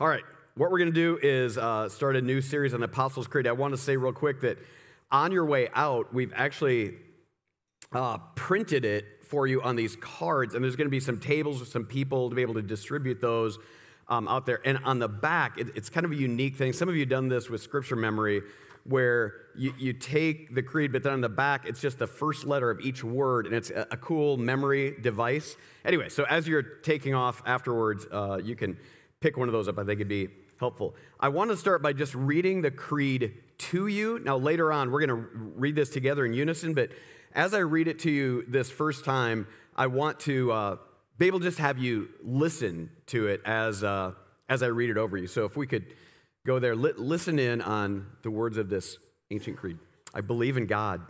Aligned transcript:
All 0.00 0.08
right, 0.08 0.24
what 0.56 0.72
we're 0.72 0.78
going 0.78 0.92
to 0.92 0.92
do 0.92 1.20
is 1.22 1.56
uh, 1.56 1.88
start 1.88 2.16
a 2.16 2.20
new 2.20 2.40
series 2.40 2.74
on 2.74 2.82
Apostles' 2.82 3.28
Creed. 3.28 3.46
I 3.46 3.52
want 3.52 3.74
to 3.74 3.78
say 3.78 3.96
real 3.96 4.12
quick 4.12 4.40
that 4.40 4.58
on 5.12 5.30
your 5.30 5.44
way 5.44 5.68
out, 5.72 6.12
we've 6.12 6.32
actually 6.34 6.94
uh, 7.92 8.18
printed 8.34 8.84
it 8.84 9.04
for 9.22 9.46
you 9.46 9.62
on 9.62 9.76
these 9.76 9.94
cards, 9.94 10.56
and 10.56 10.64
there's 10.64 10.74
going 10.74 10.88
to 10.88 10.90
be 10.90 10.98
some 10.98 11.20
tables 11.20 11.60
with 11.60 11.68
some 11.68 11.84
people 11.84 12.28
to 12.28 12.34
be 12.34 12.42
able 12.42 12.54
to 12.54 12.62
distribute 12.62 13.20
those 13.20 13.56
um, 14.08 14.26
out 14.26 14.46
there. 14.46 14.58
And 14.64 14.78
on 14.78 14.98
the 14.98 15.06
back, 15.06 15.58
it, 15.60 15.68
it's 15.76 15.90
kind 15.90 16.04
of 16.04 16.10
a 16.10 16.16
unique 16.16 16.56
thing. 16.56 16.72
Some 16.72 16.88
of 16.88 16.96
you 16.96 17.02
have 17.02 17.10
done 17.10 17.28
this 17.28 17.48
with 17.48 17.60
scripture 17.62 17.94
memory, 17.94 18.42
where 18.82 19.34
you, 19.56 19.74
you 19.78 19.92
take 19.92 20.56
the 20.56 20.62
creed, 20.62 20.90
but 20.90 21.04
then 21.04 21.12
on 21.12 21.20
the 21.20 21.28
back, 21.28 21.68
it's 21.68 21.80
just 21.80 22.00
the 22.00 22.08
first 22.08 22.46
letter 22.46 22.68
of 22.68 22.80
each 22.80 23.04
word, 23.04 23.46
and 23.46 23.54
it's 23.54 23.70
a, 23.70 23.86
a 23.92 23.96
cool 23.96 24.38
memory 24.38 24.96
device. 25.00 25.54
Anyway, 25.84 26.08
so 26.08 26.24
as 26.24 26.48
you're 26.48 26.62
taking 26.62 27.14
off 27.14 27.44
afterwards, 27.46 28.08
uh, 28.10 28.40
you 28.42 28.56
can 28.56 28.76
pick 29.20 29.36
one 29.36 29.48
of 29.48 29.52
those 29.52 29.68
up. 29.68 29.78
I 29.78 29.84
think 29.84 30.00
it'd 30.00 30.08
be 30.08 30.28
helpful. 30.58 30.94
I 31.18 31.28
want 31.28 31.50
to 31.50 31.56
start 31.56 31.82
by 31.82 31.92
just 31.92 32.14
reading 32.14 32.62
the 32.62 32.70
creed 32.70 33.34
to 33.58 33.86
you. 33.86 34.20
Now, 34.20 34.36
later 34.36 34.72
on, 34.72 34.90
we're 34.90 35.06
going 35.06 35.22
to 35.22 35.28
read 35.56 35.74
this 35.74 35.90
together 35.90 36.24
in 36.24 36.32
unison, 36.32 36.74
but 36.74 36.90
as 37.32 37.54
I 37.54 37.58
read 37.58 37.88
it 37.88 37.98
to 38.00 38.10
you 38.10 38.44
this 38.48 38.70
first 38.70 39.04
time, 39.04 39.46
I 39.76 39.88
want 39.88 40.20
to 40.20 40.52
uh, 40.52 40.76
be 41.18 41.26
able 41.26 41.40
to 41.40 41.44
just 41.44 41.58
have 41.58 41.78
you 41.78 42.08
listen 42.22 42.90
to 43.06 43.26
it 43.26 43.40
as, 43.44 43.82
uh, 43.82 44.12
as 44.48 44.62
I 44.62 44.66
read 44.66 44.90
it 44.90 44.96
over 44.96 45.16
you. 45.16 45.26
So 45.26 45.44
if 45.44 45.56
we 45.56 45.66
could 45.66 45.86
go 46.46 46.58
there, 46.58 46.76
li- 46.76 46.92
listen 46.96 47.38
in 47.38 47.60
on 47.60 48.06
the 48.22 48.30
words 48.30 48.56
of 48.56 48.68
this 48.68 48.98
ancient 49.30 49.56
creed. 49.56 49.78
I 50.12 50.20
believe 50.20 50.56
in 50.56 50.66
God, 50.66 51.00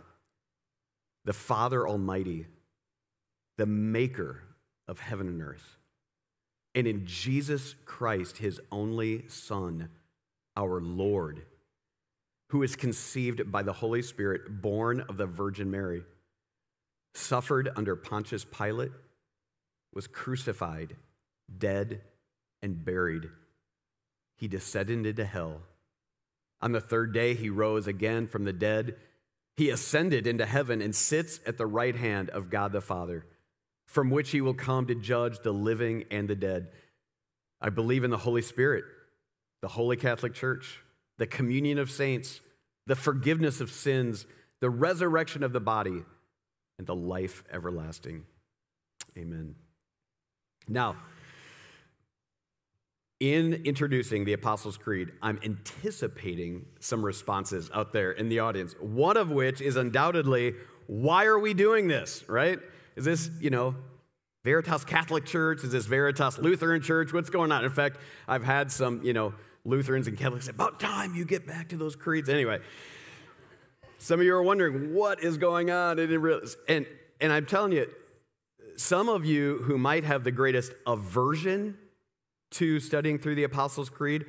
the 1.25 1.33
Father 1.33 1.87
Almighty, 1.87 2.47
the 3.57 3.65
maker 3.65 4.41
of 4.87 4.99
heaven 4.99 5.27
and 5.27 5.41
earth 5.41 5.77
and 6.75 6.85
in 6.87 7.05
Jesus 7.05 7.73
Christ, 7.85 8.37
his 8.37 8.59
only 8.69 9.27
Son, 9.29 9.89
our 10.57 10.81
Lord, 10.81 11.45
who 12.49 12.61
is 12.63 12.75
conceived 12.75 13.49
by 13.49 13.63
the 13.63 13.73
Holy 13.73 14.01
Spirit, 14.01 14.61
born 14.61 14.99
of 15.07 15.15
the 15.15 15.25
Virgin 15.25 15.71
Mary, 15.71 16.03
suffered 17.13 17.69
under 17.77 17.95
Pontius 17.95 18.45
Pilate, 18.45 18.91
was 19.93 20.05
crucified, 20.05 20.97
dead, 21.57 22.01
and 22.61 22.83
buried. 22.83 23.29
He 24.35 24.49
descended 24.49 25.05
into 25.05 25.23
hell. 25.23 25.61
On 26.61 26.73
the 26.73 26.81
third 26.81 27.13
day, 27.13 27.35
he 27.35 27.49
rose 27.49 27.87
again 27.87 28.27
from 28.27 28.43
the 28.43 28.53
dead. 28.53 28.97
He 29.55 29.69
ascended 29.69 30.27
into 30.27 30.45
heaven 30.45 30.81
and 30.81 30.93
sits 30.93 31.39
at 31.45 31.57
the 31.57 31.65
right 31.65 31.95
hand 31.95 32.29
of 32.31 32.49
God 32.49 32.73
the 32.73 32.81
Father 32.81 33.25
from 33.95 34.09
which 34.09 34.31
he 34.31 34.41
will 34.41 34.53
come 34.53 34.85
to 34.85 34.93
judge 34.93 35.39
the 35.39 35.53
living 35.53 36.03
and 36.11 36.27
the 36.27 36.35
dead. 36.35 36.67
I 37.61 37.69
believe 37.69 38.03
in 38.03 38.11
the 38.11 38.17
Holy 38.17 38.41
Spirit, 38.41 38.83
the 39.61 39.69
Holy 39.69 39.95
Catholic 39.95 40.33
Church, 40.33 40.81
the 41.17 41.25
communion 41.25 41.79
of 41.79 41.89
saints, 41.89 42.41
the 42.87 42.97
forgiveness 42.97 43.61
of 43.61 43.71
sins, 43.71 44.25
the 44.59 44.69
resurrection 44.69 45.43
of 45.43 45.53
the 45.53 45.61
body, 45.61 46.03
and 46.77 46.85
the 46.85 46.93
life 46.93 47.45
everlasting. 47.49 48.25
Amen. 49.17 49.55
Now, 50.67 50.97
in 53.21 53.53
introducing 53.63 54.25
the 54.25 54.33
Apostles' 54.33 54.75
Creed, 54.75 55.13
I'm 55.21 55.39
anticipating 55.41 56.65
some 56.81 57.05
responses 57.05 57.71
out 57.73 57.93
there 57.93 58.11
in 58.11 58.27
the 58.27 58.39
audience. 58.39 58.75
One 58.81 59.15
of 59.15 59.31
which 59.31 59.61
is 59.61 59.77
undoubtedly, 59.77 60.55
why 60.87 61.27
are 61.27 61.39
we 61.39 61.53
doing 61.53 61.87
this, 61.87 62.27
right? 62.27 62.59
Is 62.95 63.05
this, 63.05 63.29
you 63.39 63.49
know, 63.49 63.75
Veritas 64.43 64.85
Catholic 64.85 65.25
Church? 65.25 65.63
Is 65.63 65.71
this 65.71 65.85
Veritas 65.85 66.37
Lutheran 66.37 66.81
Church? 66.81 67.11
What's 67.11 67.29
going 67.29 67.51
on? 67.51 67.65
In 67.65 67.71
fact, 67.71 67.97
I've 68.27 68.43
had 68.43 68.71
some, 68.71 69.03
you 69.03 69.13
know, 69.13 69.33
Lutherans 69.65 70.07
and 70.07 70.17
Catholics 70.17 70.45
say, 70.45 70.51
about 70.51 70.79
time 70.79 71.15
you 71.15 71.25
get 71.25 71.47
back 71.47 71.69
to 71.69 71.77
those 71.77 71.95
creeds. 71.95 72.29
Anyway, 72.29 72.59
some 73.97 74.19
of 74.19 74.25
you 74.25 74.35
are 74.35 74.43
wondering 74.43 74.93
what 74.93 75.23
is 75.23 75.37
going 75.37 75.71
on. 75.71 75.99
And, 75.99 76.85
and 77.19 77.33
I'm 77.33 77.45
telling 77.45 77.71
you, 77.71 77.89
some 78.77 79.09
of 79.09 79.25
you 79.25 79.59
who 79.63 79.77
might 79.77 80.03
have 80.03 80.23
the 80.23 80.31
greatest 80.31 80.73
aversion 80.85 81.77
to 82.51 82.79
studying 82.79 83.17
through 83.17 83.35
the 83.35 83.43
Apostles' 83.43 83.89
Creed 83.89 84.25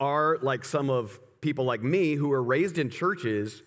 are 0.00 0.38
like 0.42 0.64
some 0.64 0.90
of 0.90 1.20
people 1.40 1.64
like 1.64 1.82
me 1.82 2.14
who 2.14 2.28
were 2.28 2.42
raised 2.42 2.78
in 2.78 2.90
churches 2.90 3.62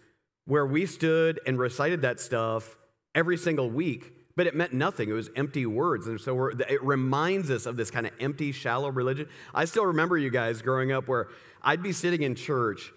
where 0.46 0.66
we 0.66 0.86
stood 0.86 1.40
and 1.46 1.58
recited 1.58 2.02
that 2.02 2.20
stuff 2.20 2.76
every 3.18 3.36
single 3.36 3.70
week, 3.70 4.14
but 4.36 4.46
it 4.46 4.56
meant 4.56 4.72
nothing. 4.72 5.10
It 5.10 5.14
was 5.14 5.32
empty 5.36 5.66
words. 5.66 6.06
And 6.06 6.22
so 6.22 6.50
it 6.50 6.82
reminds 6.84 7.50
us 7.50 7.66
of 7.66 7.76
this 7.76 7.90
kind 7.90 8.06
of 8.06 8.14
empty, 8.20 8.52
shallow 8.52 8.90
religion. 8.90 9.28
I 9.56 9.66
still 9.66 9.88
remember 9.88 10.18
you 10.18 10.30
guys 10.30 10.62
growing 10.62 10.92
up 10.92 11.08
where 11.08 11.28
I'd 11.64 11.82
be 11.82 11.92
sitting 11.92 12.22
in 12.22 12.36
church, 12.36 12.94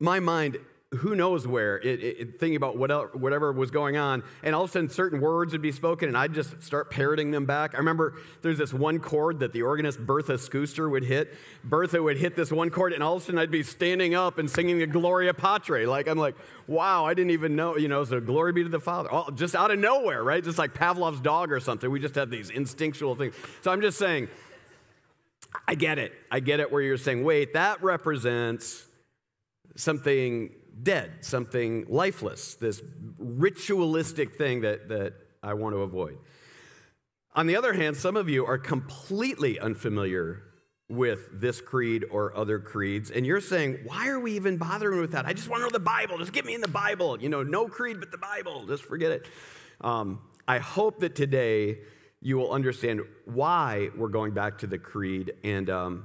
my 0.00 0.18
mind 0.18 0.58
who 0.98 1.14
knows 1.14 1.46
where, 1.46 1.78
it, 1.78 2.02
it, 2.02 2.40
thinking 2.40 2.56
about 2.56 2.76
what 2.76 3.16
whatever 3.16 3.52
was 3.52 3.70
going 3.70 3.96
on, 3.96 4.24
and 4.42 4.56
all 4.56 4.64
of 4.64 4.70
a 4.70 4.72
sudden 4.72 4.88
certain 4.88 5.20
words 5.20 5.52
would 5.52 5.62
be 5.62 5.70
spoken, 5.70 6.08
and 6.08 6.18
I'd 6.18 6.34
just 6.34 6.60
start 6.62 6.90
parroting 6.90 7.30
them 7.30 7.46
back. 7.46 7.74
I 7.74 7.78
remember 7.78 8.14
there's 8.42 8.58
this 8.58 8.74
one 8.74 8.98
chord 8.98 9.38
that 9.38 9.52
the 9.52 9.62
organist 9.62 10.00
Bertha 10.00 10.36
Schuster 10.36 10.88
would 10.88 11.04
hit. 11.04 11.32
Bertha 11.62 12.02
would 12.02 12.16
hit 12.16 12.34
this 12.34 12.50
one 12.50 12.70
chord, 12.70 12.92
and 12.92 13.04
all 13.04 13.14
of 13.16 13.22
a 13.22 13.24
sudden 13.24 13.38
I'd 13.38 13.52
be 13.52 13.62
standing 13.62 14.16
up 14.16 14.38
and 14.38 14.50
singing 14.50 14.80
the 14.80 14.86
Gloria 14.86 15.32
Patri. 15.32 15.86
Like 15.86 16.08
I'm 16.08 16.18
like, 16.18 16.34
wow, 16.66 17.04
I 17.04 17.14
didn't 17.14 17.30
even 17.30 17.54
know, 17.54 17.76
you 17.76 17.86
know, 17.86 18.02
so 18.02 18.18
glory 18.18 18.52
be 18.52 18.64
to 18.64 18.68
the 18.68 18.80
Father. 18.80 19.12
All, 19.12 19.30
just 19.30 19.54
out 19.54 19.70
of 19.70 19.78
nowhere, 19.78 20.24
right? 20.24 20.42
Just 20.42 20.58
like 20.58 20.74
Pavlov's 20.74 21.20
dog 21.20 21.52
or 21.52 21.60
something. 21.60 21.88
We 21.88 22.00
just 22.00 22.16
have 22.16 22.30
these 22.30 22.50
instinctual 22.50 23.14
things. 23.14 23.36
So 23.60 23.70
I'm 23.70 23.80
just 23.80 23.96
saying, 23.96 24.26
I 25.68 25.76
get 25.76 26.00
it. 26.00 26.12
I 26.32 26.40
get 26.40 26.58
it 26.58 26.72
where 26.72 26.82
you're 26.82 26.96
saying, 26.96 27.22
wait, 27.22 27.52
that 27.52 27.80
represents 27.80 28.86
something 29.76 30.50
dead, 30.82 31.24
something 31.24 31.86
lifeless, 31.88 32.54
this 32.54 32.82
ritualistic 33.18 34.36
thing 34.36 34.62
that, 34.62 34.88
that 34.88 35.14
I 35.42 35.54
want 35.54 35.74
to 35.74 35.82
avoid. 35.82 36.18
On 37.34 37.46
the 37.46 37.56
other 37.56 37.72
hand, 37.72 37.96
some 37.96 38.16
of 38.16 38.28
you 38.28 38.44
are 38.46 38.58
completely 38.58 39.58
unfamiliar 39.60 40.42
with 40.88 41.40
this 41.40 41.60
creed 41.60 42.04
or 42.10 42.36
other 42.36 42.58
creeds, 42.58 43.10
and 43.10 43.24
you're 43.24 43.40
saying, 43.40 43.78
Why 43.84 44.08
are 44.08 44.18
we 44.18 44.32
even 44.32 44.56
bothering 44.56 45.00
with 45.00 45.12
that? 45.12 45.24
I 45.24 45.32
just 45.32 45.48
want 45.48 45.60
to 45.60 45.66
know 45.66 45.70
the 45.70 45.78
Bible. 45.78 46.18
Just 46.18 46.32
get 46.32 46.44
me 46.44 46.54
in 46.54 46.60
the 46.60 46.68
Bible. 46.68 47.20
You 47.20 47.28
know, 47.28 47.44
no 47.44 47.68
creed 47.68 48.00
but 48.00 48.10
the 48.10 48.18
Bible. 48.18 48.66
Just 48.66 48.82
forget 48.82 49.12
it. 49.12 49.28
Um, 49.80 50.20
I 50.48 50.58
hope 50.58 50.98
that 51.00 51.14
today 51.14 51.78
you 52.20 52.36
will 52.36 52.50
understand 52.50 53.00
why 53.24 53.90
we're 53.96 54.08
going 54.08 54.34
back 54.34 54.58
to 54.58 54.66
the 54.66 54.78
creed 54.78 55.32
and, 55.44 55.70
um, 55.70 56.04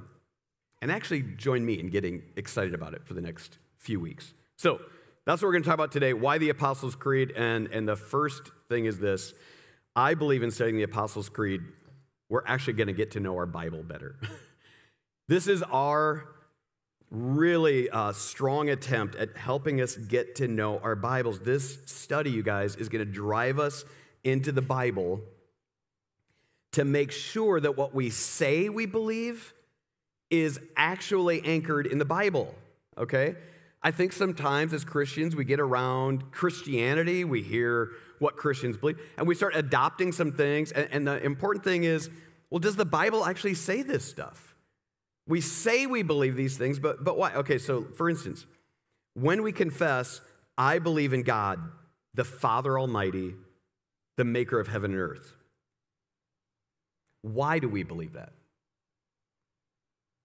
and 0.80 0.90
actually 0.90 1.22
join 1.22 1.66
me 1.66 1.78
in 1.78 1.90
getting 1.90 2.22
excited 2.36 2.72
about 2.72 2.94
it 2.94 3.04
for 3.04 3.14
the 3.14 3.20
next 3.20 3.58
few 3.78 4.00
weeks. 4.00 4.32
So 4.56 4.80
that's 5.24 5.42
what 5.42 5.48
we're 5.48 5.52
going 5.52 5.64
to 5.64 5.68
talk 5.68 5.74
about 5.74 5.92
today 5.92 6.12
why 6.12 6.38
the 6.38 6.48
Apostles' 6.48 6.94
Creed. 6.94 7.32
And, 7.36 7.68
and 7.68 7.86
the 7.86 7.96
first 7.96 8.50
thing 8.68 8.86
is 8.86 8.98
this 8.98 9.34
I 9.94 10.14
believe 10.14 10.42
in 10.42 10.50
studying 10.50 10.76
the 10.76 10.82
Apostles' 10.82 11.28
Creed, 11.28 11.62
we're 12.28 12.44
actually 12.46 12.74
going 12.74 12.88
to 12.88 12.92
get 12.92 13.12
to 13.12 13.20
know 13.20 13.36
our 13.36 13.46
Bible 13.46 13.82
better. 13.82 14.16
this 15.28 15.46
is 15.46 15.62
our 15.62 16.24
really 17.10 17.88
uh, 17.90 18.12
strong 18.12 18.68
attempt 18.68 19.14
at 19.14 19.36
helping 19.36 19.80
us 19.80 19.96
get 19.96 20.36
to 20.36 20.48
know 20.48 20.78
our 20.78 20.96
Bibles. 20.96 21.40
This 21.40 21.78
study, 21.86 22.30
you 22.30 22.42
guys, 22.42 22.76
is 22.76 22.88
going 22.88 23.04
to 23.04 23.10
drive 23.10 23.58
us 23.58 23.84
into 24.24 24.50
the 24.52 24.62
Bible 24.62 25.20
to 26.72 26.84
make 26.84 27.12
sure 27.12 27.60
that 27.60 27.76
what 27.76 27.94
we 27.94 28.10
say 28.10 28.68
we 28.68 28.86
believe 28.86 29.54
is 30.30 30.58
actually 30.76 31.42
anchored 31.44 31.86
in 31.86 31.98
the 31.98 32.04
Bible, 32.04 32.52
okay? 32.98 33.36
I 33.86 33.92
think 33.92 34.12
sometimes 34.12 34.72
as 34.72 34.84
Christians, 34.84 35.36
we 35.36 35.44
get 35.44 35.60
around 35.60 36.32
Christianity, 36.32 37.22
we 37.22 37.40
hear 37.40 37.92
what 38.18 38.36
Christians 38.36 38.76
believe, 38.76 38.98
and 39.16 39.28
we 39.28 39.36
start 39.36 39.54
adopting 39.54 40.10
some 40.10 40.32
things. 40.32 40.72
And, 40.72 40.88
and, 40.90 41.06
the 41.06 41.24
important 41.24 41.62
thing 41.62 41.84
is 41.84 42.10
well, 42.50 42.58
does 42.58 42.74
the 42.74 42.84
Bible 42.84 43.24
actually 43.24 43.54
say 43.54 43.82
this 43.82 44.04
stuff? 44.04 44.56
We 45.28 45.40
say 45.40 45.86
we 45.86 46.02
believe 46.02 46.34
these 46.34 46.58
things, 46.58 46.80
but, 46.80 47.04
but 47.04 47.16
why? 47.16 47.32
Okay, 47.34 47.58
so 47.58 47.84
for 47.96 48.10
instance, 48.10 48.44
when 49.14 49.44
we 49.44 49.52
confess, 49.52 50.20
I 50.58 50.80
believe 50.80 51.12
in 51.12 51.22
God, 51.22 51.60
the 52.12 52.24
Father 52.24 52.80
Almighty, 52.80 53.36
the 54.16 54.24
maker 54.24 54.58
of 54.58 54.66
heaven 54.66 54.94
and 54.94 55.00
earth, 55.00 55.32
why 57.22 57.60
do 57.60 57.68
we 57.68 57.84
believe 57.84 58.14
that? 58.14 58.32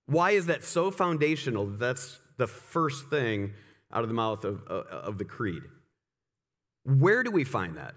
Why 0.08 0.31
is 0.31 0.48
that 0.48 0.63
so 0.63 0.90
foundational? 0.90 1.68
That's 1.68 2.18
the 2.42 2.48
first 2.48 3.08
thing 3.12 3.54
out 3.94 4.02
of 4.02 4.10
the 4.10 4.16
mouth 4.16 4.44
of, 4.46 4.64
uh, 4.68 4.84
of 4.90 5.20
the 5.20 5.26
creed. 5.26 5.62
Where 6.84 7.22
do 7.22 7.30
we 7.30 7.44
find 7.44 7.78
that? 7.78 7.94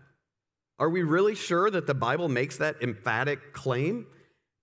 Are 0.78 0.90
we 0.90 1.02
really 1.02 1.34
sure 1.34 1.70
that 1.70 1.86
the 1.86 1.94
Bible 1.94 2.28
makes 2.28 2.58
that 2.58 2.76
emphatic 2.82 3.54
claim? 3.54 4.06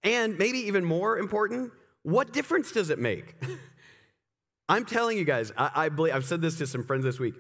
And 0.04 0.38
maybe 0.38 0.60
even 0.60 0.86
more 0.86 1.18
important, 1.18 1.72
what 2.04 2.32
difference 2.32 2.72
does 2.72 2.92
it 2.92 3.00
make? 3.00 3.34
I'm 4.70 4.86
telling 4.86 5.18
you 5.18 5.26
guys, 5.26 5.52
I, 5.58 5.72
I, 5.74 5.90
believe, 5.90 6.14
I've 6.14 6.26
said 6.26 6.42
this 6.42 6.60
to 6.60 6.68
some 6.68 6.84
friends 6.84 7.04
this 7.04 7.20
week. 7.20 7.34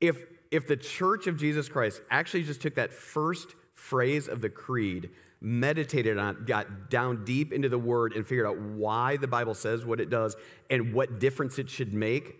If, 0.00 0.16
if 0.50 0.66
the 0.66 0.76
church 0.78 1.26
of 1.26 1.36
Jesus 1.36 1.68
Christ 1.68 2.00
actually 2.10 2.44
just 2.44 2.62
took 2.62 2.76
that 2.76 2.94
first 2.94 3.48
phrase 3.74 4.28
of 4.28 4.40
the 4.40 4.48
creed, 4.48 5.10
meditated 5.42 6.18
on 6.18 6.44
got 6.46 6.88
down 6.88 7.24
deep 7.24 7.52
into 7.52 7.68
the 7.68 7.78
word, 7.78 8.12
and 8.14 8.26
figured 8.26 8.46
out 8.46 8.58
why 8.58 9.16
the 9.16 9.26
Bible 9.26 9.54
says 9.54 9.84
what 9.84 10.00
it 10.00 10.08
does 10.08 10.36
and 10.70 10.94
what 10.94 11.18
difference 11.18 11.58
it 11.58 11.68
should 11.68 11.92
make 11.92 12.38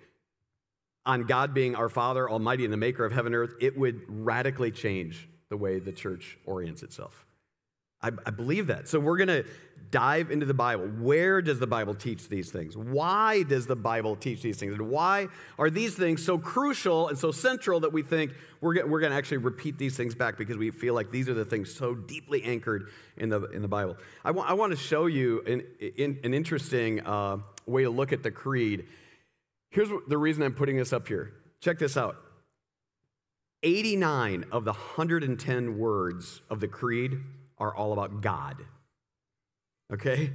on 1.05 1.25
God 1.25 1.53
being 1.53 1.75
our 1.75 1.89
Father, 1.89 2.31
Almighty, 2.31 2.65
and 2.65 2.73
the 2.73 2.77
maker 2.79 3.05
of 3.05 3.13
heaven 3.13 3.35
and 3.35 3.43
earth, 3.43 3.55
it 3.61 3.77
would 3.77 4.03
radically 4.07 4.71
change 4.71 5.29
the 5.49 5.57
way 5.57 5.79
the 5.79 5.93
church 5.93 6.39
orients 6.47 6.83
itself. 6.83 7.27
I, 8.01 8.11
I 8.25 8.31
believe 8.31 8.69
that. 8.69 8.89
So 8.89 9.01
we're 9.01 9.17
going 9.17 9.29
to 9.29 9.45
dive 9.93 10.31
into 10.33 10.47
the 10.47 10.55
Bible. 10.55 10.87
Where 10.87 11.41
does 11.41 11.61
the 11.61 11.67
Bible 11.69 11.95
teach 11.95 12.29
these 12.29 12.51
things? 12.51 12.77
Why 12.77 13.45
does 13.45 13.69
the 13.69 13.77
Bible 13.77 14.17
teach 14.17 14.43
these 14.43 14.57
things? 14.57 14.73
And 14.73 14.89
why 14.89 15.29
are 15.59 15.71
these 15.71 15.95
things 15.95 16.25
so 16.25 16.39
crucial 16.39 17.09
and 17.09 17.17
so 17.17 17.31
central 17.31 17.79
that 17.81 17.93
we 17.93 18.03
think 18.03 18.33
we're, 18.61 18.85
we're 18.87 18.99
going 19.01 19.13
to 19.13 19.17
actually 19.17 19.37
repeat 19.37 19.79
these 19.79 19.97
things 19.97 20.17
back 20.17 20.37
because 20.37 20.57
we 20.57 20.73
feel 20.73 20.95
like 20.95 21.13
these 21.13 21.29
are 21.29 21.35
the 21.35 21.45
things 21.45 21.73
so 21.73 21.95
deeply 21.95 22.43
anchored 22.43 22.89
in 23.19 23.29
the, 23.29 23.45
in 23.51 23.63
the 23.63 23.69
Bible? 23.69 23.97
I, 24.25 24.31
I 24.31 24.55
want 24.55 24.73
to 24.73 24.79
show 24.79 25.07
you 25.07 25.43
an, 25.47 25.63
an 26.25 26.35
interesting 26.35 27.07
uh, 27.07 27.37
way 27.67 27.85
to 27.85 27.91
look 27.91 28.13
at 28.13 28.25
the 28.25 28.33
creed. 28.33 28.87
Here's 29.71 29.89
the 30.09 30.19
reason 30.19 30.43
I'm 30.43 30.55
putting 30.55 30.79
this 30.79 30.93
up 30.93 31.07
here. 31.07 31.35
Check 31.61 31.79
this 31.79 31.97
out. 31.97 32.17
89 33.63 34.47
of 34.51 34.65
the 34.65 34.73
110 34.73 35.79
words 35.79 36.41
of 36.51 36.59
the 36.59 36.67
creed 36.67 37.21
are 37.59 37.75
all 37.75 37.93
about 37.93 38.23
God. 38.23 38.57
Okay? 39.93 40.33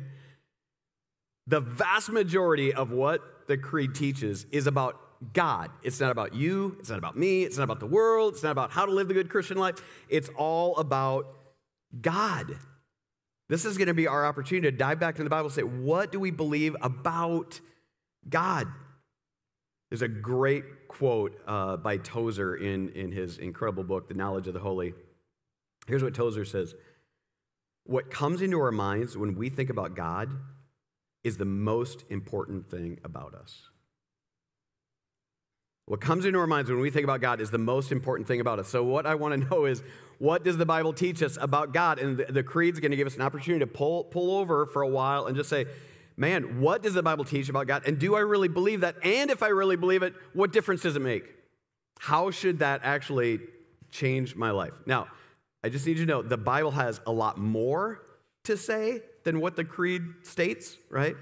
The 1.47 1.59
vast 1.59 2.09
majority 2.09 2.73
of 2.73 2.91
what 2.91 3.47
the 3.47 3.57
creed 3.57 3.95
teaches 3.95 4.45
is 4.51 4.67
about 4.67 4.99
God. 5.33 5.71
It's 5.81 5.99
not 5.99 6.11
about 6.11 6.35
you, 6.35 6.75
it's 6.79 6.89
not 6.89 6.99
about 6.99 7.17
me, 7.17 7.43
it's 7.43 7.57
not 7.57 7.63
about 7.63 7.79
the 7.79 7.87
world, 7.87 8.33
it's 8.33 8.43
not 8.43 8.51
about 8.51 8.71
how 8.71 8.85
to 8.85 8.91
live 8.91 9.07
the 9.07 9.13
good 9.13 9.29
Christian 9.29 9.57
life. 9.57 9.75
It's 10.09 10.29
all 10.35 10.75
about 10.77 11.27
God. 12.01 12.57
This 13.49 13.65
is 13.65 13.77
going 13.77 13.87
to 13.87 13.93
be 13.93 14.07
our 14.07 14.25
opportunity 14.25 14.69
to 14.69 14.77
dive 14.77 14.99
back 14.99 15.15
into 15.15 15.23
the 15.23 15.29
Bible 15.29 15.45
and 15.45 15.55
say, 15.55 15.61
what 15.61 16.11
do 16.11 16.19
we 16.19 16.31
believe 16.31 16.75
about 16.81 17.59
God? 18.29 18.67
There's 19.89 20.01
a 20.01 20.07
great 20.09 20.89
quote 20.89 21.39
uh, 21.47 21.77
by 21.77 21.97
Tozer 21.97 22.57
in, 22.57 22.89
in 22.89 23.11
his 23.11 23.37
incredible 23.37 23.85
book, 23.85 24.09
The 24.09 24.15
Knowledge 24.15 24.47
of 24.47 24.53
the 24.53 24.59
Holy. 24.59 24.93
Here's 25.87 26.03
what 26.03 26.13
Tozer 26.13 26.43
says 26.43 26.75
what 27.87 28.11
comes 28.11 28.41
into 28.41 28.59
our 28.59 28.71
minds 28.71 29.17
when 29.17 29.35
we 29.35 29.49
think 29.49 29.69
about 29.69 29.95
God 29.95 30.29
is 31.23 31.37
the 31.37 31.45
most 31.45 32.03
important 32.09 32.69
thing 32.69 32.99
about 33.03 33.33
us. 33.33 33.69
What 35.85 36.01
comes 36.01 36.25
into 36.25 36.37
our 36.37 36.47
minds 36.47 36.69
when 36.69 36.81
we 36.81 36.89
think 36.89 37.05
about 37.05 37.21
God 37.21 37.39
is 37.39 37.49
the 37.49 37.57
most 37.57 37.93
important 37.93 38.27
thing 38.27 38.41
about 38.41 38.59
us. 38.59 38.67
So, 38.67 38.83
what 38.83 39.05
I 39.05 39.15
want 39.15 39.41
to 39.41 39.49
know 39.49 39.65
is 39.65 39.81
what 40.19 40.43
does 40.43 40.57
the 40.57 40.65
Bible 40.65 40.91
teach 40.91 41.23
us 41.23 41.37
about 41.39 41.73
God? 41.73 41.99
And 41.99 42.17
the, 42.17 42.25
the 42.25 42.43
creed's 42.43 42.79
going 42.81 42.91
to 42.91 42.97
give 42.97 43.07
us 43.07 43.15
an 43.15 43.21
opportunity 43.21 43.61
to 43.61 43.67
pull, 43.67 44.03
pull 44.03 44.35
over 44.37 44.65
for 44.65 44.81
a 44.81 44.87
while 44.87 45.27
and 45.27 45.35
just 45.35 45.49
say, 45.49 45.65
man, 46.17 46.59
what 46.59 46.83
does 46.83 46.93
the 46.93 47.03
Bible 47.03 47.23
teach 47.23 47.47
about 47.47 47.67
God? 47.67 47.87
And 47.87 47.99
do 47.99 48.15
I 48.15 48.19
really 48.19 48.49
believe 48.49 48.81
that? 48.81 48.95
And 49.03 49.31
if 49.31 49.41
I 49.41 49.47
really 49.47 49.77
believe 49.77 50.03
it, 50.03 50.13
what 50.33 50.51
difference 50.51 50.81
does 50.81 50.97
it 50.97 51.01
make? 51.01 51.23
How 51.99 52.31
should 52.31 52.59
that 52.59 52.81
actually 52.83 53.39
change 53.91 54.35
my 54.35 54.51
life? 54.51 54.73
Now, 54.85 55.07
I 55.67 55.69
just 55.69 55.85
need 55.85 55.97
you 55.97 56.05
to 56.05 56.09
know 56.09 56.21
the 56.21 56.37
Bible 56.37 56.71
has 56.71 57.01
a 57.05 57.11
lot 57.11 57.37
more 57.37 58.01
to 58.45 58.55
say 58.55 59.01
than 59.25 59.41
what 59.41 59.57
the 59.57 59.65
creed 59.65 60.01
states, 60.23 60.77
right? 60.89 61.17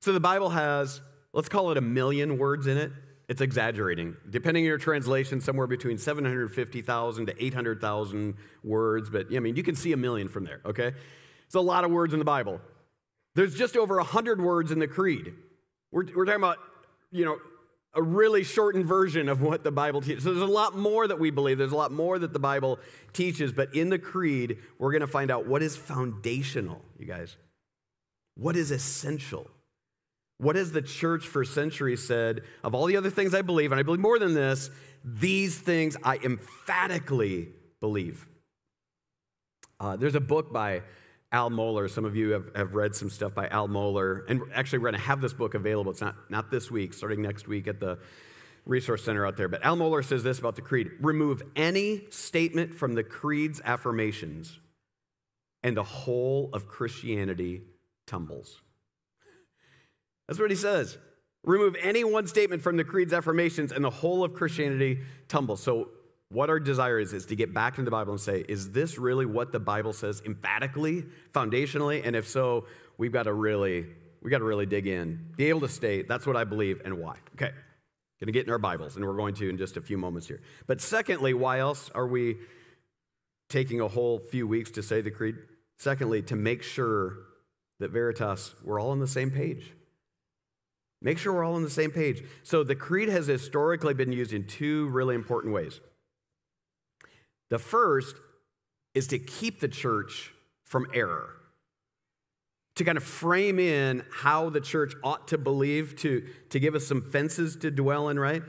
So 0.00 0.12
the 0.12 0.20
Bible 0.20 0.50
has, 0.50 1.00
let's 1.32 1.48
call 1.48 1.72
it 1.72 1.76
a 1.76 1.80
million 1.80 2.38
words 2.38 2.68
in 2.68 2.78
it. 2.78 2.92
It's 3.28 3.40
exaggerating. 3.40 4.14
Depending 4.30 4.62
on 4.62 4.68
your 4.68 4.78
translation, 4.78 5.40
somewhere 5.40 5.66
between 5.66 5.98
750,000 5.98 7.26
to 7.26 7.44
800,000 7.44 8.36
words, 8.62 9.10
but 9.10 9.34
I 9.34 9.40
mean, 9.40 9.56
you 9.56 9.64
can 9.64 9.74
see 9.74 9.90
a 9.90 9.96
million 9.96 10.28
from 10.28 10.44
there, 10.44 10.60
okay? 10.64 10.92
It's 11.46 11.56
a 11.56 11.60
lot 11.60 11.82
of 11.82 11.90
words 11.90 12.12
in 12.12 12.20
the 12.20 12.24
Bible. 12.24 12.60
There's 13.34 13.56
just 13.56 13.76
over 13.76 13.96
100 13.96 14.40
words 14.40 14.70
in 14.70 14.78
the 14.78 14.86
creed. 14.86 15.34
We're, 15.90 16.04
we're 16.14 16.26
talking 16.26 16.40
about, 16.40 16.58
you 17.10 17.24
know, 17.24 17.38
a 17.94 18.02
really 18.02 18.44
shortened 18.44 18.86
version 18.86 19.28
of 19.28 19.40
what 19.40 19.62
the 19.64 19.70
Bible 19.70 20.00
teaches. 20.00 20.24
So 20.24 20.34
there's 20.34 20.48
a 20.48 20.52
lot 20.52 20.76
more 20.76 21.06
that 21.06 21.18
we 21.18 21.30
believe. 21.30 21.58
There's 21.58 21.72
a 21.72 21.76
lot 21.76 21.92
more 21.92 22.18
that 22.18 22.32
the 22.32 22.38
Bible 22.38 22.78
teaches. 23.12 23.52
But 23.52 23.74
in 23.74 23.90
the 23.90 23.98
creed, 23.98 24.58
we're 24.78 24.90
going 24.90 25.00
to 25.00 25.06
find 25.06 25.30
out 25.30 25.46
what 25.46 25.62
is 25.62 25.76
foundational, 25.76 26.82
you 26.98 27.06
guys. 27.06 27.36
What 28.36 28.56
is 28.56 28.70
essential? 28.70 29.50
What 30.38 30.56
has 30.56 30.72
the 30.72 30.82
church 30.82 31.26
for 31.26 31.44
centuries 31.44 32.04
said 32.04 32.42
of 32.62 32.74
all 32.74 32.86
the 32.86 32.96
other 32.96 33.10
things 33.10 33.34
I 33.34 33.42
believe, 33.42 33.70
and 33.70 33.78
I 33.78 33.82
believe 33.82 34.00
more 34.00 34.18
than 34.18 34.34
this, 34.34 34.70
these 35.04 35.56
things 35.56 35.96
I 36.02 36.16
emphatically 36.16 37.48
believe. 37.80 38.26
Uh, 39.78 39.96
there's 39.96 40.14
a 40.14 40.20
book 40.20 40.52
by 40.52 40.82
Al 41.34 41.50
Mohler. 41.50 41.90
Some 41.90 42.04
of 42.04 42.14
you 42.14 42.30
have, 42.30 42.44
have 42.54 42.74
read 42.74 42.94
some 42.94 43.10
stuff 43.10 43.34
by 43.34 43.48
Al 43.48 43.68
Mohler. 43.68 44.22
And 44.28 44.42
actually, 44.54 44.78
we're 44.78 44.90
going 44.90 45.00
to 45.00 45.06
have 45.06 45.20
this 45.20 45.32
book 45.32 45.54
available. 45.54 45.90
It's 45.90 46.00
not, 46.00 46.14
not 46.30 46.48
this 46.48 46.70
week, 46.70 46.94
starting 46.94 47.20
next 47.20 47.48
week 47.48 47.66
at 47.66 47.80
the 47.80 47.98
Resource 48.66 49.02
Center 49.02 49.26
out 49.26 49.36
there. 49.36 49.48
But 49.48 49.64
Al 49.64 49.76
Mohler 49.76 50.04
says 50.04 50.22
this 50.22 50.38
about 50.38 50.54
the 50.54 50.62
Creed 50.62 50.92
remove 51.00 51.42
any 51.56 52.02
statement 52.10 52.72
from 52.72 52.94
the 52.94 53.02
Creed's 53.02 53.60
affirmations, 53.64 54.60
and 55.64 55.76
the 55.76 55.82
whole 55.82 56.50
of 56.52 56.68
Christianity 56.68 57.62
tumbles. 58.06 58.60
That's 60.28 60.38
what 60.38 60.50
he 60.50 60.56
says. 60.56 60.98
Remove 61.42 61.76
any 61.82 62.04
one 62.04 62.28
statement 62.28 62.62
from 62.62 62.76
the 62.76 62.84
Creed's 62.84 63.12
affirmations, 63.12 63.72
and 63.72 63.84
the 63.84 63.90
whole 63.90 64.22
of 64.22 64.34
Christianity 64.34 65.00
tumbles. 65.26 65.60
So, 65.60 65.88
what 66.34 66.50
our 66.50 66.58
desire 66.58 66.98
is, 66.98 67.12
is 67.12 67.26
to 67.26 67.36
get 67.36 67.54
back 67.54 67.78
into 67.78 67.84
the 67.84 67.90
Bible 67.92 68.12
and 68.12 68.20
say, 68.20 68.44
is 68.48 68.72
this 68.72 68.98
really 68.98 69.24
what 69.24 69.52
the 69.52 69.60
Bible 69.60 69.92
says 69.92 70.20
emphatically, 70.26 71.04
foundationally? 71.32 72.04
And 72.04 72.16
if 72.16 72.28
so, 72.28 72.66
we've 72.98 73.12
got 73.12 73.22
to 73.22 73.32
really, 73.32 73.86
we 74.20 74.30
got 74.30 74.38
to 74.38 74.44
really 74.44 74.66
dig 74.66 74.88
in, 74.88 75.30
be 75.36 75.48
able 75.48 75.60
to 75.60 75.68
state 75.68 76.08
that's 76.08 76.26
what 76.26 76.36
I 76.36 76.42
believe 76.42 76.82
and 76.84 76.98
why. 76.98 77.16
Okay. 77.34 77.52
Going 78.20 78.26
to 78.26 78.32
get 78.32 78.46
in 78.46 78.52
our 78.52 78.58
Bibles, 78.58 78.96
and 78.96 79.04
we're 79.04 79.16
going 79.16 79.34
to 79.36 79.48
in 79.48 79.56
just 79.56 79.76
a 79.76 79.80
few 79.80 79.96
moments 79.96 80.26
here. 80.26 80.40
But 80.66 80.80
secondly, 80.80 81.34
why 81.34 81.60
else 81.60 81.90
are 81.94 82.06
we 82.06 82.38
taking 83.48 83.80
a 83.80 83.88
whole 83.88 84.18
few 84.18 84.48
weeks 84.48 84.72
to 84.72 84.82
say 84.82 85.02
the 85.02 85.10
creed? 85.10 85.36
Secondly, 85.78 86.22
to 86.22 86.36
make 86.36 86.62
sure 86.62 87.16
that 87.78 87.90
Veritas, 87.90 88.54
we're 88.64 88.80
all 88.80 88.90
on 88.90 88.98
the 88.98 89.06
same 89.06 89.30
page. 89.30 89.72
Make 91.00 91.18
sure 91.18 91.32
we're 91.32 91.44
all 91.44 91.54
on 91.54 91.62
the 91.62 91.70
same 91.70 91.90
page. 91.90 92.24
So 92.42 92.64
the 92.64 92.74
creed 92.74 93.08
has 93.08 93.26
historically 93.26 93.94
been 93.94 94.10
used 94.10 94.32
in 94.32 94.46
two 94.46 94.88
really 94.88 95.14
important 95.14 95.52
ways. 95.52 95.80
The 97.54 97.60
first 97.60 98.16
is 98.94 99.06
to 99.06 99.18
keep 99.20 99.60
the 99.60 99.68
church 99.68 100.32
from 100.64 100.88
error, 100.92 101.36
to 102.74 102.82
kind 102.82 102.98
of 102.98 103.04
frame 103.04 103.60
in 103.60 104.02
how 104.10 104.50
the 104.50 104.60
church 104.60 104.94
ought 105.04 105.28
to 105.28 105.38
believe, 105.38 105.94
to, 105.98 106.26
to 106.50 106.58
give 106.58 106.74
us 106.74 106.84
some 106.84 107.00
fences 107.00 107.54
to 107.58 107.70
dwell 107.70 108.08
in, 108.08 108.18
right? 108.18 108.42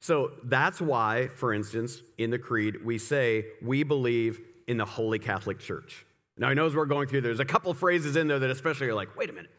So 0.00 0.30
that's 0.42 0.80
why, 0.80 1.28
for 1.36 1.52
instance, 1.52 2.00
in 2.16 2.30
the 2.30 2.38
Creed, 2.38 2.82
we 2.82 2.96
say 2.96 3.44
we 3.60 3.82
believe 3.82 4.40
in 4.66 4.78
the 4.78 4.86
Holy 4.86 5.18
Catholic 5.18 5.58
Church. 5.58 6.06
Now, 6.38 6.48
I 6.48 6.54
know 6.54 6.64
as 6.64 6.74
we're 6.74 6.86
going 6.86 7.08
through, 7.08 7.20
there's 7.20 7.40
a 7.40 7.44
couple 7.44 7.74
phrases 7.74 8.16
in 8.16 8.26
there 8.26 8.38
that 8.38 8.48
especially 8.48 8.86
are 8.86 8.94
like, 8.94 9.18
wait 9.18 9.28
a 9.28 9.34
minute. 9.34 9.50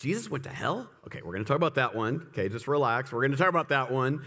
Jesus 0.00 0.28
went 0.28 0.42
to 0.42 0.50
hell? 0.50 0.90
Okay, 1.06 1.20
we're 1.22 1.34
going 1.34 1.44
to 1.44 1.48
talk 1.48 1.56
about 1.56 1.76
that 1.76 1.94
one. 1.94 2.26
Okay, 2.30 2.48
just 2.48 2.66
relax. 2.66 3.12
We're 3.12 3.20
going 3.20 3.30
to 3.30 3.36
talk 3.36 3.48
about 3.48 3.68
that 3.68 3.92
one. 3.92 4.24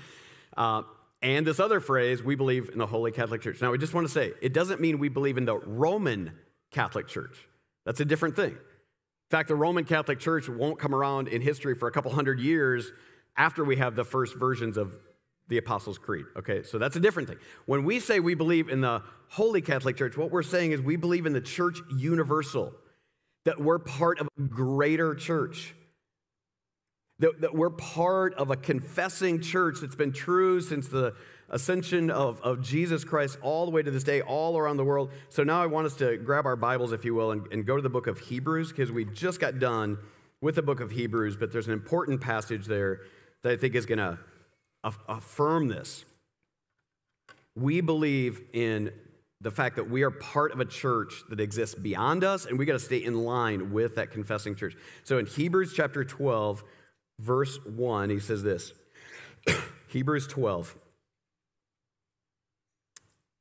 Uh, 0.55 0.83
and 1.21 1.45
this 1.45 1.59
other 1.59 1.79
phrase, 1.79 2.23
we 2.23 2.35
believe 2.35 2.69
in 2.69 2.79
the 2.79 2.87
Holy 2.87 3.11
Catholic 3.11 3.41
Church. 3.41 3.61
Now, 3.61 3.71
we 3.71 3.77
just 3.77 3.93
want 3.93 4.07
to 4.07 4.13
say, 4.13 4.33
it 4.41 4.53
doesn't 4.53 4.81
mean 4.81 4.97
we 4.99 5.09
believe 5.09 5.37
in 5.37 5.45
the 5.45 5.57
Roman 5.57 6.31
Catholic 6.71 7.07
Church. 7.07 7.37
That's 7.85 7.99
a 7.99 8.05
different 8.05 8.35
thing. 8.35 8.51
In 8.51 9.37
fact, 9.37 9.47
the 9.47 9.55
Roman 9.55 9.85
Catholic 9.85 10.19
Church 10.19 10.49
won't 10.49 10.79
come 10.79 10.95
around 10.95 11.27
in 11.27 11.41
history 11.41 11.75
for 11.75 11.87
a 11.87 11.91
couple 11.91 12.11
hundred 12.11 12.39
years 12.39 12.91
after 13.37 13.63
we 13.63 13.77
have 13.77 13.95
the 13.95 14.03
first 14.03 14.35
versions 14.35 14.77
of 14.77 14.97
the 15.47 15.57
Apostles' 15.57 15.97
Creed. 15.97 16.25
Okay, 16.37 16.63
so 16.63 16.77
that's 16.77 16.95
a 16.95 16.99
different 16.99 17.29
thing. 17.29 17.37
When 17.65 17.83
we 17.83 17.99
say 17.99 18.19
we 18.19 18.35
believe 18.35 18.69
in 18.69 18.81
the 18.81 19.03
Holy 19.29 19.61
Catholic 19.61 19.97
Church, 19.97 20.17
what 20.17 20.31
we're 20.31 20.43
saying 20.43 20.71
is 20.71 20.81
we 20.81 20.95
believe 20.95 21.25
in 21.25 21.33
the 21.33 21.41
church 21.41 21.79
universal, 21.95 22.73
that 23.45 23.59
we're 23.59 23.79
part 23.79 24.19
of 24.19 24.27
a 24.37 24.41
greater 24.41 25.15
church 25.15 25.75
that, 27.21 27.41
that 27.41 27.55
we're 27.55 27.69
part 27.69 28.33
of 28.33 28.49
a 28.49 28.55
confessing 28.55 29.41
church 29.41 29.77
that's 29.79 29.95
been 29.95 30.11
true 30.11 30.59
since 30.59 30.87
the 30.87 31.13
ascension 31.49 32.09
of, 32.09 32.41
of 32.41 32.61
Jesus 32.61 33.03
Christ 33.03 33.37
all 33.43 33.65
the 33.65 33.71
way 33.71 33.83
to 33.83 33.91
this 33.91 34.03
day, 34.03 34.21
all 34.21 34.57
around 34.57 34.77
the 34.77 34.83
world. 34.83 35.11
So 35.29 35.43
now 35.43 35.61
I 35.61 35.67
want 35.67 35.85
us 35.85 35.95
to 35.97 36.17
grab 36.17 36.47
our 36.47 36.55
Bibles, 36.55 36.91
if 36.93 37.05
you 37.05 37.13
will, 37.13 37.31
and, 37.31 37.45
and 37.51 37.65
go 37.65 37.75
to 37.75 37.81
the 37.81 37.89
book 37.89 38.07
of 38.07 38.19
Hebrews, 38.19 38.69
because 38.69 38.91
we 38.91 39.05
just 39.05 39.39
got 39.39 39.59
done 39.59 39.99
with 40.41 40.55
the 40.55 40.63
book 40.63 40.79
of 40.79 40.89
Hebrews, 40.89 41.37
but 41.37 41.51
there's 41.51 41.67
an 41.67 41.73
important 41.73 42.21
passage 42.21 42.65
there 42.65 43.01
that 43.43 43.51
I 43.51 43.57
think 43.57 43.75
is 43.75 43.85
going 43.85 43.99
to 43.99 44.17
affirm 45.07 45.67
this. 45.67 46.03
We 47.55 47.81
believe 47.81 48.41
in 48.53 48.91
the 49.41 49.51
fact 49.51 49.75
that 49.75 49.89
we 49.89 50.01
are 50.01 50.11
part 50.11 50.53
of 50.53 50.59
a 50.59 50.65
church 50.65 51.13
that 51.29 51.39
exists 51.39 51.75
beyond 51.75 52.23
us, 52.23 52.47
and 52.47 52.57
we 52.57 52.65
got 52.65 52.73
to 52.73 52.79
stay 52.79 53.03
in 53.03 53.25
line 53.25 53.71
with 53.71 53.95
that 53.95 54.09
confessing 54.09 54.55
church. 54.55 54.75
So 55.03 55.19
in 55.19 55.27
Hebrews 55.27 55.73
chapter 55.75 56.03
12, 56.03 56.63
verse 57.21 57.59
1, 57.65 58.09
he 58.09 58.19
says 58.19 58.43
this 58.43 58.73
Hebrews 59.87 60.27
12. 60.27 60.75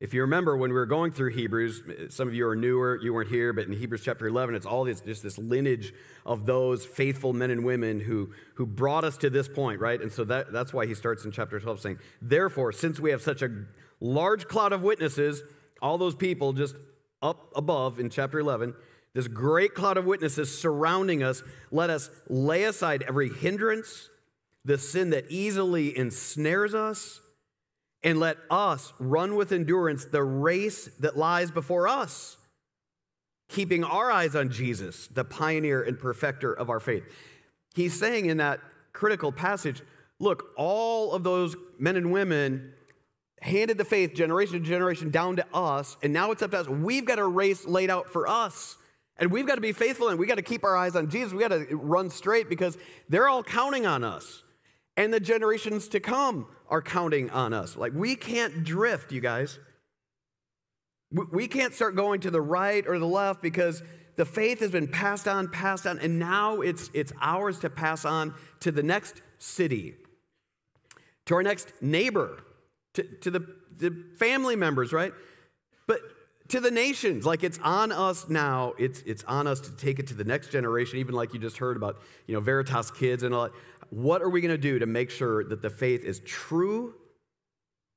If 0.00 0.14
you 0.14 0.22
remember 0.22 0.56
when 0.56 0.70
we 0.70 0.76
were 0.76 0.86
going 0.86 1.12
through 1.12 1.32
Hebrews, 1.32 1.82
some 2.08 2.26
of 2.26 2.32
you 2.32 2.48
are 2.48 2.56
newer, 2.56 2.98
you 3.02 3.12
weren't 3.12 3.28
here, 3.28 3.52
but 3.52 3.66
in 3.66 3.74
Hebrews 3.74 4.00
chapter 4.02 4.26
11, 4.26 4.54
it's 4.54 4.64
all 4.64 4.84
this, 4.84 5.02
just 5.02 5.22
this 5.22 5.36
lineage 5.36 5.92
of 6.24 6.46
those 6.46 6.86
faithful 6.86 7.34
men 7.34 7.50
and 7.50 7.66
women 7.66 8.00
who, 8.00 8.30
who 8.54 8.64
brought 8.64 9.04
us 9.04 9.18
to 9.18 9.28
this 9.28 9.46
point, 9.46 9.78
right? 9.78 10.00
And 10.00 10.10
so 10.10 10.24
that, 10.24 10.54
that's 10.54 10.72
why 10.72 10.86
he 10.86 10.94
starts 10.94 11.26
in 11.26 11.32
chapter 11.32 11.60
12 11.60 11.80
saying, 11.80 11.98
Therefore, 12.22 12.72
since 12.72 12.98
we 12.98 13.10
have 13.10 13.20
such 13.20 13.42
a 13.42 13.50
large 14.00 14.48
cloud 14.48 14.72
of 14.72 14.82
witnesses, 14.82 15.42
all 15.82 15.98
those 15.98 16.14
people 16.14 16.54
just 16.54 16.76
up 17.20 17.52
above 17.54 18.00
in 18.00 18.08
chapter 18.08 18.38
11, 18.38 18.72
this 19.14 19.28
great 19.28 19.74
cloud 19.74 19.96
of 19.96 20.04
witnesses 20.04 20.56
surrounding 20.56 21.22
us, 21.22 21.42
let 21.70 21.90
us 21.90 22.10
lay 22.28 22.64
aside 22.64 23.04
every 23.06 23.28
hindrance, 23.28 24.08
the 24.64 24.78
sin 24.78 25.10
that 25.10 25.30
easily 25.30 25.96
ensnares 25.96 26.74
us 26.74 27.20
and 28.02 28.20
let 28.20 28.38
us 28.50 28.92
run 28.98 29.36
with 29.36 29.52
endurance 29.52 30.04
the 30.06 30.22
race 30.22 30.86
that 31.00 31.16
lies 31.16 31.50
before 31.50 31.88
us, 31.88 32.36
keeping 33.48 33.84
our 33.84 34.10
eyes 34.10 34.36
on 34.36 34.50
Jesus, 34.50 35.06
the 35.08 35.24
pioneer 35.24 35.82
and 35.82 35.98
perfecter 35.98 36.52
of 36.52 36.70
our 36.70 36.80
faith. 36.80 37.04
He's 37.74 37.98
saying 37.98 38.26
in 38.26 38.38
that 38.38 38.60
critical 38.92 39.32
passage 39.32 39.82
look, 40.18 40.50
all 40.56 41.12
of 41.12 41.24
those 41.24 41.56
men 41.78 41.96
and 41.96 42.12
women 42.12 42.74
handed 43.40 43.78
the 43.78 43.84
faith 43.84 44.14
generation 44.14 44.62
to 44.62 44.68
generation 44.68 45.10
down 45.10 45.36
to 45.36 45.46
us, 45.54 45.96
and 46.02 46.12
now 46.12 46.30
it's 46.30 46.42
up 46.42 46.50
to 46.50 46.58
us. 46.58 46.68
We've 46.68 47.06
got 47.06 47.18
a 47.18 47.26
race 47.26 47.66
laid 47.66 47.90
out 47.90 48.10
for 48.10 48.28
us. 48.28 48.76
And 49.18 49.30
we've 49.30 49.46
got 49.46 49.56
to 49.56 49.60
be 49.60 49.72
faithful 49.72 50.08
and 50.08 50.18
we 50.18 50.26
got 50.26 50.36
to 50.36 50.42
keep 50.42 50.64
our 50.64 50.76
eyes 50.76 50.96
on 50.96 51.10
Jesus. 51.10 51.32
We 51.32 51.40
got 51.40 51.48
to 51.48 51.76
run 51.76 52.08
straight 52.10 52.48
because 52.48 52.78
they're 53.08 53.28
all 53.28 53.42
counting 53.42 53.86
on 53.86 54.02
us 54.02 54.42
and 54.96 55.12
the 55.12 55.20
generations 55.20 55.88
to 55.88 56.00
come 56.00 56.46
are 56.68 56.82
counting 56.82 57.30
on 57.30 57.52
us. 57.52 57.76
Like, 57.76 57.92
we 57.94 58.16
can't 58.16 58.64
drift, 58.64 59.12
you 59.12 59.20
guys. 59.20 59.58
We 61.10 61.48
can't 61.48 61.74
start 61.74 61.96
going 61.96 62.20
to 62.20 62.30
the 62.30 62.40
right 62.40 62.86
or 62.86 62.98
the 62.98 63.06
left 63.06 63.42
because 63.42 63.82
the 64.16 64.24
faith 64.24 64.60
has 64.60 64.70
been 64.70 64.86
passed 64.86 65.26
on, 65.26 65.48
passed 65.48 65.86
on, 65.86 65.98
and 65.98 66.18
now 66.18 66.60
it's, 66.60 66.90
it's 66.92 67.12
ours 67.20 67.58
to 67.60 67.70
pass 67.70 68.04
on 68.04 68.34
to 68.60 68.70
the 68.70 68.82
next 68.82 69.22
city, 69.38 69.94
to 71.26 71.34
our 71.34 71.42
next 71.42 71.72
neighbor, 71.80 72.44
to, 72.94 73.02
to 73.02 73.30
the, 73.30 73.46
the 73.78 74.04
family 74.18 74.54
members, 74.54 74.92
right? 74.92 75.12
But 75.86 76.00
to 76.50 76.60
the 76.60 76.70
nations. 76.70 77.24
Like 77.24 77.42
it's 77.42 77.58
on 77.62 77.92
us 77.92 78.28
now. 78.28 78.74
It's, 78.78 79.00
it's 79.00 79.24
on 79.24 79.46
us 79.46 79.60
to 79.60 79.72
take 79.72 79.98
it 79.98 80.06
to 80.08 80.14
the 80.14 80.24
next 80.24 80.50
generation, 80.50 80.98
even 80.98 81.14
like 81.14 81.34
you 81.34 81.40
just 81.40 81.58
heard 81.58 81.76
about, 81.76 82.00
you 82.26 82.34
know, 82.34 82.40
Veritas 82.40 82.90
kids 82.90 83.22
and 83.22 83.34
all 83.34 83.44
that. 83.44 83.52
What 83.90 84.22
are 84.22 84.28
we 84.28 84.40
going 84.40 84.54
to 84.54 84.58
do 84.58 84.78
to 84.78 84.86
make 84.86 85.10
sure 85.10 85.42
that 85.44 85.62
the 85.62 85.70
faith 85.70 86.04
is 86.04 86.20
true? 86.20 86.94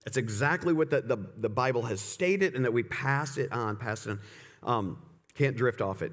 It's 0.06 0.18
exactly 0.18 0.74
what 0.74 0.90
the, 0.90 1.02
the, 1.02 1.18
the, 1.38 1.50
Bible 1.50 1.84
has 1.84 2.02
stated 2.02 2.56
and 2.56 2.66
that 2.66 2.74
we 2.74 2.84
pass 2.84 3.38
it 3.38 3.52
on, 3.52 3.78
pass 3.78 4.06
it 4.06 4.12
on. 4.12 4.20
Um, 4.64 5.02
can't 5.36 5.56
drift 5.56 5.82
off 5.82 6.02
it. 6.02 6.12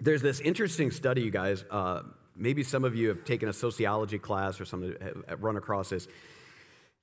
There's 0.00 0.22
this 0.22 0.40
interesting 0.40 0.90
study, 0.90 1.22
you 1.22 1.30
guys. 1.30 1.64
Uh, 1.70 2.02
maybe 2.36 2.62
some 2.62 2.84
of 2.84 2.94
you 2.94 3.08
have 3.08 3.24
taken 3.24 3.48
a 3.48 3.52
sociology 3.52 4.18
class 4.18 4.60
or 4.60 4.64
something, 4.64 4.94
have 5.28 5.42
run 5.42 5.56
across 5.56 5.90
this 5.90 6.08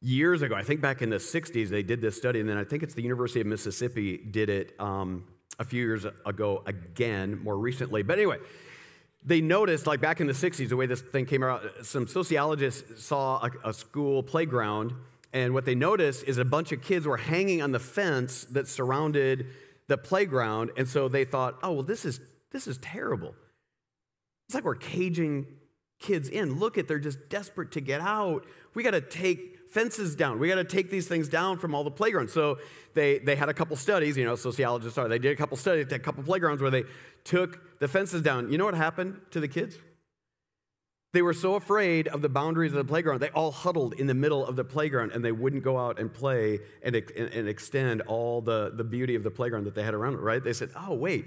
years 0.02 0.42
ago, 0.42 0.56
I 0.56 0.64
think 0.64 0.82
back 0.82 1.02
in 1.02 1.10
the 1.10 1.18
60s, 1.18 1.70
they 1.70 1.84
did 1.84 2.02
this 2.02 2.16
study, 2.16 2.40
and 2.40 2.48
then 2.48 2.58
I 2.58 2.64
think 2.64 2.84
it's 2.84 2.94
the 2.94 3.02
University 3.02 3.42
of 3.42 3.48
Mississippi 3.48 4.18
did 4.18 4.50
it 4.50 4.74
um, 4.80 5.26
a 5.60 5.64
few 5.64 5.84
years 5.84 6.06
ago 6.26 6.64
again, 6.66 7.40
more 7.44 7.58
recently. 7.58 8.02
But 8.02 8.18
anyway, 8.18 8.38
they 9.26 9.42
noticed, 9.42 9.88
like 9.88 10.00
back 10.00 10.22
in 10.22 10.28
the 10.28 10.34
60s, 10.34 10.70
the 10.70 10.78
way 10.78 10.86
this 10.86 11.02
thing 11.02 11.26
came 11.26 11.44
out, 11.44 11.64
some 11.84 12.08
sociologists 12.08 13.04
saw 13.04 13.46
a, 13.46 13.70
a 13.70 13.74
school 13.74 14.24
playground, 14.24 14.94
and 15.34 15.54
what 15.54 15.66
they 15.66 15.76
noticed 15.76 16.24
is 16.24 16.38
a 16.38 16.46
bunch 16.46 16.72
of 16.72 16.82
kids 16.82 17.06
were 17.06 17.18
hanging 17.18 17.62
on 17.62 17.72
the 17.72 17.80
fence 17.80 18.46
that 18.46 18.68
surrounded 18.68 19.48
the 19.88 19.98
playground, 19.98 20.72
and 20.78 20.88
so 20.88 21.10
they 21.10 21.26
thought, 21.26 21.58
oh, 21.62 21.74
well, 21.74 21.84
this 21.84 22.06
is, 22.06 22.22
this 22.52 22.68
is 22.68 22.78
terrible. 22.78 23.36
It's 24.48 24.56
like 24.56 24.64
we're 24.64 24.76
caging 24.76 25.46
kids 26.00 26.30
in. 26.30 26.58
Look 26.58 26.78
at, 26.78 26.88
they're 26.88 27.00
just 27.00 27.30
desperate 27.30 27.72
to 27.74 27.82
get 27.82 28.02
out. 28.02 28.46
We 28.74 28.84
got 28.84 28.92
to 28.92 29.02
take 29.02 29.59
fences 29.72 30.16
down. 30.16 30.40
We 30.40 30.48
got 30.48 30.56
to 30.56 30.64
take 30.64 30.90
these 30.90 31.08
things 31.08 31.28
down 31.28 31.58
from 31.58 31.76
all 31.76 31.84
the 31.84 31.92
playgrounds. 31.92 32.34
So 32.34 32.60
they, 32.94 33.20
they 33.20 33.36
had 33.36 33.50
a 33.50 33.54
couple 33.54 33.76
studies, 33.76 34.18
you 34.18 34.26
know, 34.26 34.36
sociologists 34.36 34.98
are. 34.98 35.08
They 35.08 35.20
did 35.20 35.32
a 35.32 35.36
couple 35.36 35.58
studies, 35.58 35.92
a 35.92 36.00
couple 36.00 36.24
playgrounds 36.24 36.62
where 36.62 36.72
they 36.72 36.84
took 37.24 37.80
the 37.80 37.88
fences 37.88 38.22
down. 38.22 38.52
You 38.52 38.58
know 38.58 38.66
what 38.66 38.74
happened 38.74 39.22
to 39.32 39.40
the 39.40 39.48
kids? 39.48 39.78
They 41.12 41.24
were 41.24 41.34
so 41.34 41.56
afraid 41.56 42.08
of 42.08 42.22
the 42.22 42.30
boundaries 42.30 42.72
of 42.72 42.78
the 42.78 42.84
playground, 42.84 43.20
they 43.20 43.30
all 43.30 43.52
huddled 43.52 43.94
in 43.94 44.06
the 44.06 44.14
middle 44.14 44.46
of 44.46 44.56
the 44.56 44.64
playground 44.64 45.12
and 45.12 45.26
they 45.26 45.32
wouldn't 45.32 45.64
go 45.64 45.76
out 45.76 46.00
and 46.00 46.14
play 46.14 46.60
and, 46.84 46.96
and 46.96 47.50
extend 47.50 48.02
all 48.02 48.42
the, 48.42 48.74
the 48.76 48.84
beauty 48.84 49.16
of 49.16 49.24
the 49.24 49.32
playground 49.32 49.64
that 49.64 49.74
they 49.74 49.82
had 49.82 49.96
around 49.96 50.14
it, 50.14 50.20
right? 50.20 50.44
They 50.44 50.54
said, 50.54 50.70
oh, 50.76 50.94
wait, 50.94 51.26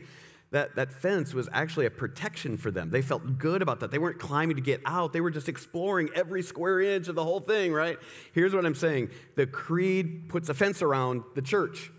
that, 0.53 0.77
that 0.77 0.93
fence 0.93 1.35
was 1.35 1.49
actually 1.53 1.87
a 1.87 1.91
protection 1.91 2.57
for 2.57 2.71
them. 2.71 2.91
They 2.91 3.03
felt 3.03 3.39
good 3.39 3.63
about 3.63 3.81
that. 3.81 3.91
They 3.91 3.99
weren't 3.99 4.19
climbing 4.19 4.57
to 4.57 4.63
get 4.63 4.81
out, 4.87 5.13
they 5.13 5.21
were 5.21 5.31
just 5.31 5.49
exploring 5.49 6.11
every 6.15 6.43
square 6.43 6.81
inch 6.81 7.09
of 7.09 7.15
the 7.15 7.25
whole 7.25 7.41
thing, 7.41 7.73
right? 7.73 7.99
Here's 8.33 8.55
what 8.55 8.65
I'm 8.65 8.75
saying 8.75 9.11
the 9.35 9.47
creed 9.47 10.29
puts 10.29 10.49
a 10.49 10.55
fence 10.55 10.83
around 10.83 11.23
the 11.35 11.43
church. 11.43 11.91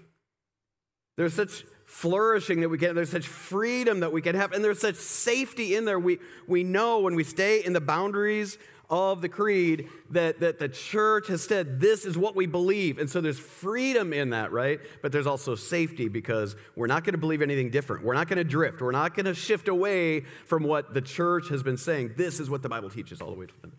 There's 1.17 1.33
such 1.33 1.65
flourishing 1.85 2.61
that 2.61 2.69
we 2.69 2.77
can, 2.77 2.95
there's 2.95 3.11
such 3.11 3.27
freedom 3.27 3.99
that 3.99 4.11
we 4.11 4.21
can 4.21 4.35
have, 4.35 4.51
and 4.51 4.63
there's 4.63 4.79
such 4.79 4.95
safety 4.95 5.75
in 5.75 5.85
there. 5.85 5.99
We, 5.99 6.19
we 6.47 6.63
know 6.63 6.99
when 6.99 7.15
we 7.15 7.23
stay 7.23 7.63
in 7.63 7.73
the 7.73 7.81
boundaries 7.81 8.57
of 8.93 9.21
the 9.21 9.29
creed 9.29 9.89
that, 10.11 10.39
that 10.39 10.59
the 10.59 10.69
church 10.69 11.27
has 11.27 11.43
said 11.43 11.79
this 11.79 12.05
is 12.05 12.15
what 12.15 12.35
we 12.35 12.45
believe. 12.45 12.99
And 12.99 13.09
so 13.09 13.21
there's 13.21 13.39
freedom 13.39 14.13
in 14.13 14.29
that, 14.29 14.51
right? 14.51 14.79
But 15.01 15.11
there's 15.11 15.25
also 15.25 15.55
safety 15.55 16.09
because 16.09 16.55
we're 16.75 16.85
not 16.85 17.03
going 17.03 17.13
to 17.13 17.17
believe 17.17 17.41
anything 17.41 17.71
different. 17.71 18.05
We're 18.05 18.13
not 18.13 18.27
going 18.27 18.37
to 18.37 18.43
drift. 18.43 18.81
We're 18.81 18.91
not 18.91 19.15
going 19.15 19.25
to 19.25 19.33
shift 19.33 19.67
away 19.67 20.25
from 20.45 20.61
what 20.61 20.93
the 20.93 21.01
church 21.01 21.49
has 21.49 21.63
been 21.63 21.75
saying. 21.75 22.13
This 22.17 22.39
is 22.39 22.51
what 22.51 22.61
the 22.61 22.69
Bible 22.69 22.91
teaches 22.91 23.19
all 23.19 23.31
the 23.31 23.39
way 23.39 23.47
to 23.47 23.61
them. 23.61 23.71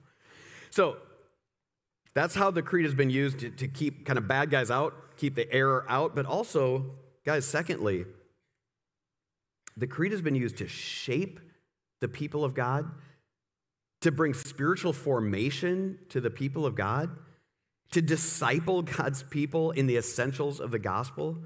So 0.70 0.96
that's 2.12 2.34
how 2.34 2.50
the 2.50 2.62
creed 2.62 2.84
has 2.84 2.94
been 2.96 3.10
used 3.10 3.38
to, 3.38 3.50
to 3.50 3.68
keep 3.68 4.04
kind 4.04 4.18
of 4.18 4.26
bad 4.26 4.50
guys 4.50 4.68
out, 4.68 5.16
keep 5.16 5.36
the 5.36 5.50
error 5.52 5.86
out. 5.88 6.16
But 6.16 6.26
also, 6.26 6.86
guys, 7.24 7.46
secondly, 7.46 8.04
the 9.76 9.86
creed 9.86 10.10
has 10.10 10.22
been 10.22 10.34
used 10.34 10.56
to 10.56 10.66
shape 10.66 11.38
the 12.00 12.08
people 12.08 12.44
of 12.44 12.52
God 12.52 12.90
to 14.04 14.12
bring 14.12 14.34
spiritual 14.34 14.92
formation 14.92 15.98
to 16.10 16.20
the 16.20 16.28
people 16.28 16.66
of 16.66 16.74
God, 16.74 17.08
to 17.90 18.02
disciple 18.02 18.82
God's 18.98 19.22
people 19.22 19.70
in 19.70 19.86
the 19.86 19.96
essentials 19.96 20.60
of 20.60 20.70
the 20.70 20.78
gospel. 20.78 21.38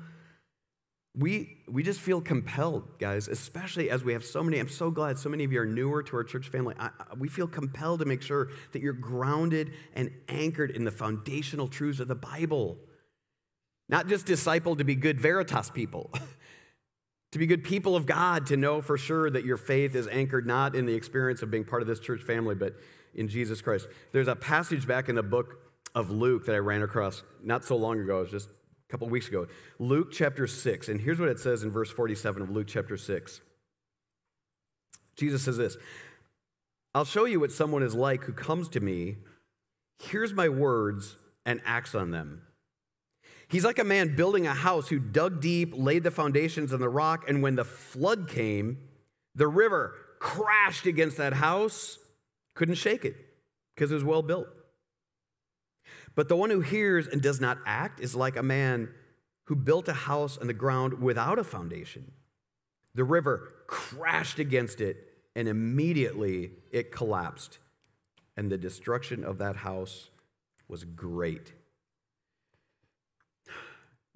We, 1.14 1.58
we 1.68 1.84
just 1.84 2.00
feel 2.00 2.20
compelled, 2.20 2.98
guys, 2.98 3.28
especially 3.28 3.90
as 3.90 4.02
we 4.02 4.12
have 4.12 4.24
so 4.24 4.42
many. 4.42 4.58
I'm 4.58 4.68
so 4.68 4.90
glad 4.90 5.18
so 5.18 5.28
many 5.28 5.44
of 5.44 5.52
you 5.52 5.60
are 5.60 5.66
newer 5.66 6.02
to 6.02 6.16
our 6.16 6.24
church 6.24 6.48
family. 6.48 6.74
I, 6.80 6.90
we 7.16 7.28
feel 7.28 7.46
compelled 7.46 8.00
to 8.00 8.06
make 8.06 8.22
sure 8.22 8.48
that 8.72 8.82
you're 8.82 8.92
grounded 8.92 9.72
and 9.94 10.10
anchored 10.28 10.72
in 10.72 10.82
the 10.82 10.90
foundational 10.90 11.68
truths 11.68 12.00
of 12.00 12.08
the 12.08 12.16
Bible. 12.16 12.76
Not 13.88 14.08
just 14.08 14.26
discipled 14.26 14.78
to 14.78 14.84
be 14.84 14.96
good 14.96 15.20
Veritas 15.20 15.70
people, 15.70 16.10
to 17.32 17.38
be 17.38 17.46
good 17.46 17.62
people 17.62 17.94
of 17.94 18.06
God, 18.06 18.46
to 18.46 18.56
know 18.56 18.80
for 18.80 18.96
sure 18.96 19.30
that 19.30 19.44
your 19.44 19.56
faith 19.56 19.94
is 19.94 20.08
anchored 20.08 20.46
not 20.46 20.74
in 20.74 20.86
the 20.86 20.94
experience 20.94 21.42
of 21.42 21.50
being 21.50 21.64
part 21.64 21.82
of 21.82 21.88
this 21.88 22.00
church 22.00 22.22
family, 22.22 22.54
but 22.54 22.74
in 23.14 23.28
Jesus 23.28 23.60
Christ. 23.60 23.86
There's 24.12 24.28
a 24.28 24.36
passage 24.36 24.86
back 24.86 25.08
in 25.08 25.14
the 25.14 25.22
book 25.22 25.60
of 25.94 26.10
Luke 26.10 26.46
that 26.46 26.54
I 26.54 26.58
ran 26.58 26.82
across 26.82 27.22
not 27.42 27.64
so 27.64 27.76
long 27.76 28.00
ago, 28.00 28.18
it 28.18 28.22
was 28.22 28.30
just 28.30 28.48
a 28.48 28.90
couple 28.90 29.08
weeks 29.08 29.28
ago. 29.28 29.46
Luke 29.78 30.10
chapter 30.12 30.46
6, 30.46 30.88
and 30.88 31.00
here's 31.00 31.20
what 31.20 31.28
it 31.28 31.38
says 31.38 31.62
in 31.62 31.70
verse 31.70 31.90
47 31.90 32.42
of 32.42 32.50
Luke 32.50 32.66
chapter 32.66 32.96
6. 32.96 33.40
Jesus 35.16 35.42
says 35.42 35.56
this 35.56 35.76
I'll 36.94 37.04
show 37.04 37.26
you 37.26 37.40
what 37.40 37.52
someone 37.52 37.82
is 37.82 37.94
like 37.94 38.24
who 38.24 38.32
comes 38.32 38.68
to 38.70 38.80
me, 38.80 39.16
hears 39.98 40.32
my 40.32 40.48
words, 40.48 41.16
and 41.44 41.60
acts 41.64 41.94
on 41.94 42.10
them. 42.10 42.42
He's 43.48 43.64
like 43.64 43.78
a 43.78 43.84
man 43.84 44.14
building 44.14 44.46
a 44.46 44.54
house 44.54 44.88
who 44.88 44.98
dug 44.98 45.40
deep, 45.40 45.72
laid 45.74 46.02
the 46.02 46.10
foundations 46.10 46.72
in 46.72 46.80
the 46.80 46.88
rock, 46.88 47.24
and 47.28 47.42
when 47.42 47.56
the 47.56 47.64
flood 47.64 48.28
came, 48.28 48.78
the 49.34 49.48
river 49.48 49.94
crashed 50.18 50.86
against 50.86 51.16
that 51.16 51.32
house, 51.32 51.98
couldn't 52.54 52.74
shake 52.74 53.04
it 53.04 53.16
because 53.74 53.90
it 53.90 53.94
was 53.94 54.04
well 54.04 54.22
built. 54.22 54.48
But 56.14 56.28
the 56.28 56.36
one 56.36 56.50
who 56.50 56.60
hears 56.60 57.06
and 57.06 57.22
does 57.22 57.40
not 57.40 57.58
act 57.64 58.00
is 58.00 58.14
like 58.14 58.36
a 58.36 58.42
man 58.42 58.90
who 59.44 59.56
built 59.56 59.88
a 59.88 59.94
house 59.94 60.36
on 60.36 60.46
the 60.46 60.52
ground 60.52 61.00
without 61.00 61.38
a 61.38 61.44
foundation. 61.44 62.12
The 62.94 63.04
river 63.04 63.52
crashed 63.66 64.38
against 64.38 64.80
it, 64.80 64.96
and 65.34 65.48
immediately 65.48 66.50
it 66.70 66.92
collapsed, 66.92 67.58
and 68.36 68.50
the 68.50 68.58
destruction 68.58 69.24
of 69.24 69.38
that 69.38 69.56
house 69.56 70.10
was 70.66 70.84
great. 70.84 71.52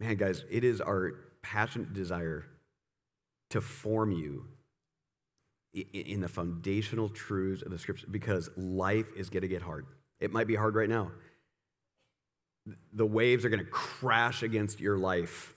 Man, 0.02 0.16
guys, 0.16 0.44
it 0.50 0.64
is 0.64 0.80
our 0.80 1.14
passionate 1.42 1.92
desire 1.92 2.44
to 3.50 3.60
form 3.60 4.10
you 4.10 4.46
in 5.72 6.20
the 6.20 6.28
foundational 6.28 7.08
truths 7.08 7.62
of 7.62 7.70
the 7.70 7.78
scripture 7.78 8.08
because 8.10 8.50
life 8.56 9.06
is 9.16 9.30
going 9.30 9.42
to 9.42 9.48
get 9.48 9.62
hard. 9.62 9.86
It 10.18 10.32
might 10.32 10.48
be 10.48 10.56
hard 10.56 10.74
right 10.74 10.88
now. 10.88 11.12
the 12.92 13.06
waves 13.06 13.44
are 13.44 13.48
going 13.48 13.64
to 13.64 13.70
crash 13.70 14.42
against 14.42 14.80
your 14.80 14.98
life. 14.98 15.54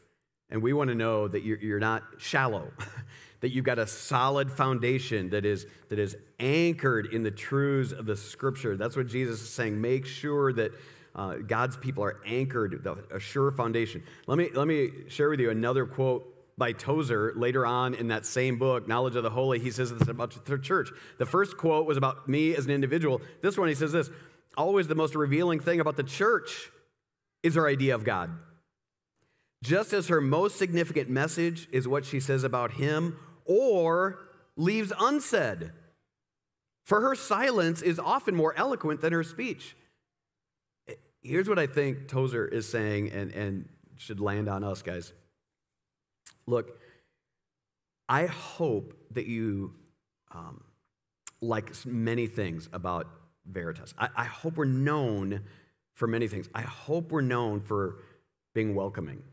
And 0.51 0.61
we 0.61 0.73
want 0.73 0.89
to 0.89 0.95
know 0.95 1.27
that 1.27 1.41
you're, 1.43 1.79
not 1.79 2.03
shallow, 2.17 2.71
that 3.39 3.49
you've 3.49 3.65
got 3.65 3.79
a 3.79 3.87
solid 3.87 4.51
foundation 4.51 5.31
that 5.31 5.43
is, 5.43 5.65
that 5.89 5.97
is 5.97 6.15
anchored 6.39 7.07
in 7.07 7.23
the 7.23 7.31
truths 7.31 7.91
of 7.93 8.05
the 8.05 8.15
scripture. 8.15 8.77
That's 8.77 8.95
what 8.95 9.07
Jesus 9.07 9.41
is 9.41 9.49
saying. 9.49 9.81
Make 9.81 10.05
sure 10.05 10.53
that 10.53 10.71
uh, 11.15 11.35
God's 11.35 11.77
people 11.77 12.03
are 12.03 12.19
anchored, 12.25 12.85
a 13.11 13.19
sure 13.19 13.51
foundation. 13.51 14.03
Let 14.27 14.37
me, 14.37 14.49
let 14.53 14.67
me 14.67 14.91
share 15.07 15.29
with 15.29 15.39
you 15.39 15.49
another 15.49 15.85
quote 15.85 16.31
by 16.57 16.73
Tozer 16.73 17.33
later 17.35 17.65
on 17.65 17.93
in 17.93 18.09
that 18.09 18.25
same 18.25 18.57
book, 18.57 18.87
Knowledge 18.87 19.15
of 19.15 19.23
the 19.23 19.29
Holy. 19.29 19.59
He 19.59 19.71
says 19.71 19.93
this 19.93 20.07
about 20.07 20.45
the 20.45 20.57
church. 20.57 20.89
The 21.17 21.25
first 21.25 21.57
quote 21.57 21.85
was 21.85 21.97
about 21.97 22.27
me 22.27 22.55
as 22.55 22.65
an 22.65 22.71
individual. 22.71 23.21
This 23.41 23.57
one, 23.57 23.67
he 23.69 23.75
says 23.75 23.91
this 23.91 24.09
always 24.57 24.87
the 24.87 24.95
most 24.95 25.15
revealing 25.15 25.59
thing 25.59 25.79
about 25.79 25.97
the 25.97 26.03
church 26.03 26.69
is 27.43 27.55
her 27.55 27.67
idea 27.67 27.93
of 27.93 28.03
God. 28.03 28.31
Just 29.63 29.93
as 29.93 30.07
her 30.07 30.21
most 30.21 30.57
significant 30.57 31.09
message 31.09 31.67
is 31.71 31.87
what 31.87 32.05
she 32.05 32.19
says 32.19 32.43
about 32.43 32.73
him 32.73 33.17
or 33.45 34.19
leaves 34.55 34.93
unsaid. 34.99 35.71
For 36.85 37.01
her 37.01 37.15
silence 37.15 37.81
is 37.81 37.99
often 37.99 38.35
more 38.35 38.53
eloquent 38.55 39.01
than 39.01 39.11
her 39.11 39.23
speech. 39.23 39.75
Here's 41.25 41.49
what 41.49 41.57
I 41.57 41.65
think 41.65 42.07
Tozer 42.07 42.45
is 42.45 42.69
saying 42.69 43.11
and, 43.11 43.31
and 43.31 43.67
should 43.97 44.19
land 44.19 44.47
on 44.47 44.63
us, 44.63 44.83
guys. 44.83 45.11
Look, 46.45 46.79
I 48.07 48.27
hope 48.27 48.93
that 49.11 49.25
you 49.25 49.73
um, 50.31 50.63
like 51.41 51.73
many 51.83 52.27
things 52.27 52.69
about 52.71 53.07
Veritas. 53.47 53.95
I, 53.97 54.09
I 54.15 54.25
hope 54.25 54.57
we're 54.57 54.65
known 54.65 55.41
for 55.95 56.07
many 56.07 56.27
things. 56.27 56.47
I 56.53 56.61
hope 56.61 57.11
we're 57.11 57.21
known 57.21 57.61
for 57.61 57.97
being 58.53 58.75
welcoming. 58.75 59.23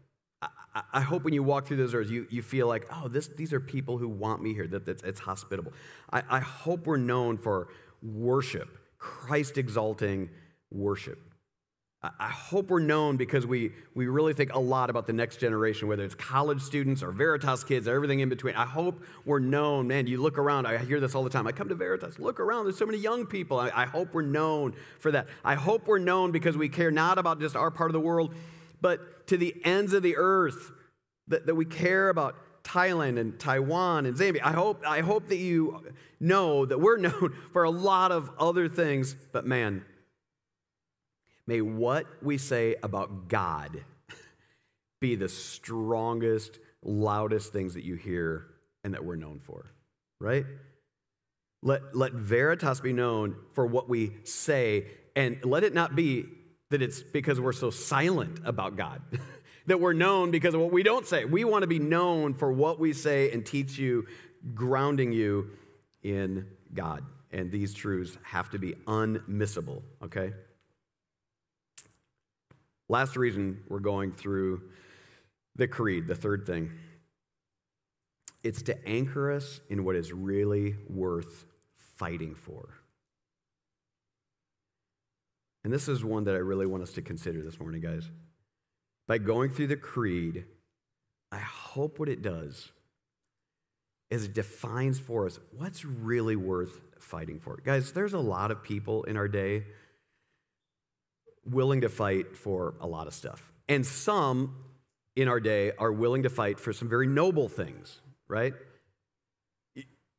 I, 0.41 0.83
I 0.95 1.01
hope 1.03 1.25
when 1.25 1.35
you 1.35 1.43
walk 1.43 1.67
through 1.67 1.77
those 1.77 1.93
doors, 1.93 2.11
you, 2.11 2.27
you 2.31 2.41
feel 2.41 2.69
like, 2.69 2.87
oh, 2.91 3.09
this, 3.09 3.29
these 3.29 3.53
are 3.53 3.61
people 3.61 3.99
who 3.99 4.09
want 4.09 4.43
me 4.43 4.55
here, 4.55 4.67
that, 4.69 4.87
that 4.87 5.03
it's 5.05 5.21
hospitable. 5.21 5.75
I, 6.11 6.23
I 6.31 6.41
hope 6.41 6.87
we're 6.87 6.97
known 6.97 7.37
for 7.37 7.69
worship, 8.03 8.79
Christ 8.97 9.59
exalting 9.59 10.31
worship. 10.71 11.19
I 12.05 12.31
hope 12.31 12.69
we're 12.69 12.81
known 12.81 13.17
because 13.17 13.47
we, 13.47 13.71
we 13.95 14.09
really 14.09 14.35
think 14.35 14.53
a 14.53 14.59
lot 14.59 14.91
about 14.91 15.07
the 15.07 15.13
next 15.13 15.37
generation, 15.37 15.87
whether 15.87 16.03
it's 16.03 16.17
college 16.17 16.61
students 16.61 17.01
or 17.01 17.13
Veritas 17.13 17.63
kids 17.63 17.87
or 17.87 17.95
everything 17.95 18.19
in 18.19 18.29
between. 18.29 18.57
I 18.57 18.67
hope 18.67 19.05
we're 19.25 19.39
known. 19.39 19.87
Man, 19.87 20.09
you 20.09 20.21
look 20.21 20.37
around, 20.37 20.67
I 20.67 20.79
hear 20.79 20.99
this 20.99 21.15
all 21.15 21.23
the 21.23 21.31
time. 21.31 21.47
I 21.47 21.53
come 21.53 21.69
to 21.69 21.77
Veritas, 21.77 22.19
look 22.19 22.41
around, 22.41 22.65
there's 22.65 22.77
so 22.77 22.87
many 22.87 22.99
young 22.99 23.25
people. 23.25 23.61
I, 23.61 23.71
I 23.73 23.87
hope 23.87 24.15
we're 24.15 24.23
known 24.23 24.75
for 24.99 25.13
that. 25.13 25.29
I 25.45 25.55
hope 25.55 25.87
we're 25.87 25.99
known 25.99 26.33
because 26.33 26.57
we 26.57 26.69
care 26.69 26.91
not 26.91 27.19
about 27.19 27.39
just 27.39 27.55
our 27.55 27.71
part 27.71 27.89
of 27.89 27.93
the 27.93 28.01
world, 28.01 28.35
but 28.81 29.29
to 29.29 29.37
the 29.37 29.55
ends 29.65 29.93
of 29.93 30.03
the 30.03 30.17
earth, 30.17 30.73
that, 31.29 31.47
that 31.47 31.55
we 31.55 31.65
care 31.65 32.09
about 32.09 32.35
Thailand 32.65 33.19
and 33.19 33.39
Taiwan 33.39 34.07
and 34.07 34.17
Zambia. 34.17 34.41
I 34.43 34.53
hope, 34.53 34.83
I 34.85 35.01
hope 35.01 35.29
that 35.29 35.37
you 35.37 35.85
know 36.19 36.67
that 36.67 36.79
we're 36.79 36.97
known 36.99 37.37
for 37.53 37.63
a 37.63 37.71
lot 37.71 38.11
of 38.11 38.29
other 38.41 38.69
things, 38.69 39.15
but 39.31 39.47
man, 39.47 39.85
May 41.47 41.61
what 41.61 42.07
we 42.23 42.39
say 42.39 42.77
about 42.83 43.29
God 43.29 43.85
be 45.01 45.17
the 45.17 45.29
strongest, 45.29 46.61
loudest 46.83 47.53
things 47.53 47.75
that 47.75 47.85
you 47.85 47.97
hear 47.97 48.47
and 48.85 48.95
that 48.95 49.05
we're 49.05 49.17
known 49.17 49.41
for, 49.41 49.73
right? 50.21 50.47
Let, 51.63 51.95
let 51.95 52.13
Veritas 52.13 52.81
be 52.81 52.93
known 52.93 53.37
for 53.53 53.67
what 53.67 53.89
we 53.89 54.13
say, 54.25 54.87
and 55.15 55.45
let 55.45 55.65
it 55.65 55.75
not 55.75 55.95
be 55.95 56.27
that 56.71 56.83
it's 56.83 57.03
because 57.03 57.41
we're 57.41 57.53
so 57.53 57.71
silent 57.71 58.41
about 58.45 58.77
God, 58.77 59.03
that 59.67 59.81
we're 59.81 59.93
known 59.93 60.31
because 60.31 60.55
of 60.55 60.61
what 60.61 60.73
we 60.73 60.83
don't 60.83 61.07
say. 61.07 61.25
We 61.25 61.45
want 61.45 61.63
to 61.63 61.69
be 61.69 61.79
known 61.79 62.35
for 62.35 62.53
what 62.53 62.79
we 62.79 62.93
say 62.93 63.31
and 63.31 63.45
teach 63.45 63.79
you, 63.79 64.07
grounding 64.55 65.13
you 65.13 65.51
in 66.03 66.47
God. 66.75 67.05
And 67.31 67.51
these 67.51 67.75
truths 67.75 68.17
have 68.23 68.51
to 68.51 68.59
be 68.59 68.73
unmissable, 68.87 69.83
okay? 70.03 70.33
Last 72.93 73.17
reason 73.17 73.63
we're 73.71 73.79
going 73.79 74.13
through 74.13 74.61
the 75.57 75.67
creed, 75.67 76.07
the 76.07 76.15
third 76.15 76.45
thing. 76.45 76.73
It's 78.45 78.61
to 78.65 78.87
anchor 78.87 79.33
us 79.33 79.63
in 79.71 79.87
what 79.87 79.97
is 79.97 80.13
really 80.13 80.77
worth 80.91 81.47
fighting 81.97 82.35
for. 82.35 82.69
And 85.65 85.73
this 85.73 85.89
is 85.89 86.05
one 86.05 86.25
that 86.25 86.35
I 86.35 86.41
really 86.41 86.67
want 86.67 86.83
us 86.83 86.93
to 86.93 87.01
consider 87.01 87.41
this 87.41 87.59
morning, 87.59 87.81
guys. 87.81 88.11
By 89.09 89.17
going 89.17 89.49
through 89.53 89.69
the 89.69 89.77
creed, 89.77 90.45
I 91.31 91.39
hope 91.39 91.99
what 91.99 92.11
it 92.11 92.21
does 92.21 92.73
is 94.11 94.27
it 94.27 94.35
defines 94.35 94.99
for 94.99 95.25
us 95.25 95.39
what's 95.57 95.83
really 95.83 96.37
worth 96.37 96.79
fighting 96.99 97.41
for. 97.41 97.57
Guys, 97.65 97.93
there's 97.93 98.13
a 98.13 98.19
lot 98.19 98.51
of 98.51 98.63
people 98.63 99.05
in 99.05 99.17
our 99.17 99.29
day 99.29 99.65
willing 101.45 101.81
to 101.83 101.89
fight 101.89 102.37
for 102.37 102.75
a 102.81 102.87
lot 102.87 103.07
of 103.07 103.15
stuff. 103.15 103.53
And 103.69 103.85
some 103.85 104.57
in 105.17 105.29
our 105.29 105.41
day 105.41 105.73
are 105.79 105.93
willing 105.93 106.23
to 106.23 106.31
fight 106.31 106.59
for 106.59 106.73
some 106.73 106.89
very 106.89 107.07
noble 107.07 107.49
things, 107.49 108.01
right? 108.29 108.55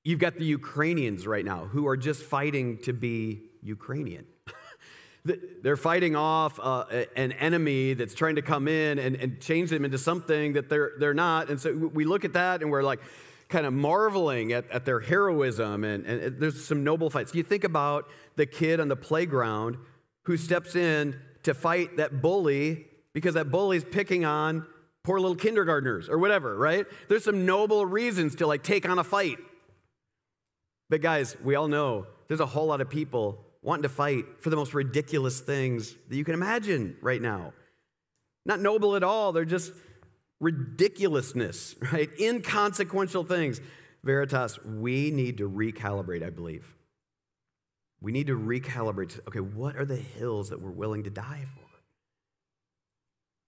You've 0.04 0.20
got 0.20 0.36
the 0.36 0.46
Ukrainians 0.46 1.26
right 1.26 1.46
now 1.46 1.66
who 1.66 1.88
are 1.88 1.98
just 1.98 2.24
fighting 2.24 2.78
to 2.80 2.94
be 2.94 3.44
Ukrainian. 3.62 4.26
they're 5.64 5.78
fighting 5.78 6.16
off 6.16 6.60
uh, 6.62 7.06
an 7.16 7.32
enemy 7.34 7.94
that's 7.94 8.14
trying 8.14 8.36
to 8.36 8.42
come 8.42 8.68
in 8.68 9.00
and, 9.00 9.16
and 9.16 9.40
change 9.40 9.70
them 9.70 9.86
into 9.86 9.98
something 9.98 10.54
that 10.54 10.70
they're, 10.70 10.92
they're 11.00 11.14
not. 11.14 11.50
And 11.50 11.60
so 11.60 11.74
we 11.74 12.04
look 12.04 12.26
at 12.26 12.34
that 12.34 12.62
and 12.62 12.70
we're 12.70 12.84
like, 12.84 13.00
kind 13.50 13.66
of 13.68 13.74
marveling 13.74 14.52
at, 14.52 14.70
at 14.72 14.84
their 14.84 15.00
heroism, 15.00 15.84
and, 15.84 16.06
and 16.08 16.40
there's 16.40 16.66
some 16.66 16.84
noble 16.84 17.12
fights. 17.12 17.36
You 17.36 17.44
think 17.44 17.64
about 17.64 18.10
the 18.36 18.48
kid 18.48 18.80
on 18.80 18.88
the 18.88 18.96
playground 18.96 19.78
who 20.24 20.38
steps 20.38 20.76
in 20.76 21.20
to 21.44 21.54
fight 21.54 21.98
that 21.98 22.22
bully 22.22 22.86
because 23.14 23.36
that 23.36 23.52
bully's 23.52 23.84
picking 23.84 24.26
on 24.26 24.66
poor 25.04 25.20
little 25.20 25.36
kindergartners 25.36 26.10
or 26.10 26.18
whatever, 26.18 26.58
right? 26.58 26.86
There's 27.10 27.24
some 27.24 27.46
noble 27.46 27.86
reasons 27.86 28.36
to 28.36 28.48
like 28.48 28.64
take 28.64 28.88
on 28.88 29.00
a 29.00 29.04
fight. 29.04 29.38
But 30.90 31.02
guys, 31.02 31.36
we 31.44 31.56
all 31.56 31.68
know 31.68 32.08
there's 32.28 32.40
a 32.40 32.46
whole 32.46 32.68
lot 32.68 32.82
of 32.82 32.90
people 32.90 33.46
wanting 33.62 33.84
to 33.84 33.90
fight 33.90 34.26
for 34.40 34.50
the 34.50 34.56
most 34.56 34.74
ridiculous 34.74 35.40
things 35.40 35.96
that 36.10 36.16
you 36.16 36.24
can 36.24 36.34
imagine 36.34 36.98
right 37.02 37.22
now. 37.22 37.54
Not 38.46 38.60
noble 38.60 38.96
at 38.96 39.04
all, 39.04 39.32
they're 39.32 39.46
just 39.46 39.72
ridiculousness, 40.40 41.76
right? 41.92 42.10
Inconsequential 42.20 43.24
things. 43.24 43.62
Veritas, 44.04 44.60
we 44.64 45.12
need 45.12 45.38
to 45.38 45.50
recalibrate, 45.50 46.24
I 46.26 46.30
believe. 46.30 46.76
We 48.04 48.12
need 48.12 48.28
to 48.28 48.38
recalibrate. 48.38 49.18
Okay, 49.30 49.40
what 49.40 49.78
are 49.78 49.86
the 49.86 49.96
hills 49.96 50.50
that 50.50 50.62
we're 50.62 50.72
willing 50.72 51.06
to 51.06 51.10
die 51.10 51.46
for? 51.56 51.64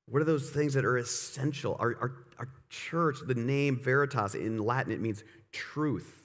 What 0.08 0.22
are 0.22 0.26
those 0.26 0.50
things 0.50 0.76
that 0.76 0.86
are 0.86 0.98
essential? 0.98 1.76
Our, 1.78 1.96
our, 2.00 2.12
our 2.40 2.48
church, 2.70 3.18
the 3.28 3.36
name 3.36 3.78
Veritas 3.78 4.34
in 4.34 4.58
Latin, 4.60 4.94
it 4.94 5.02
means 5.02 5.26
truth. 5.52 6.24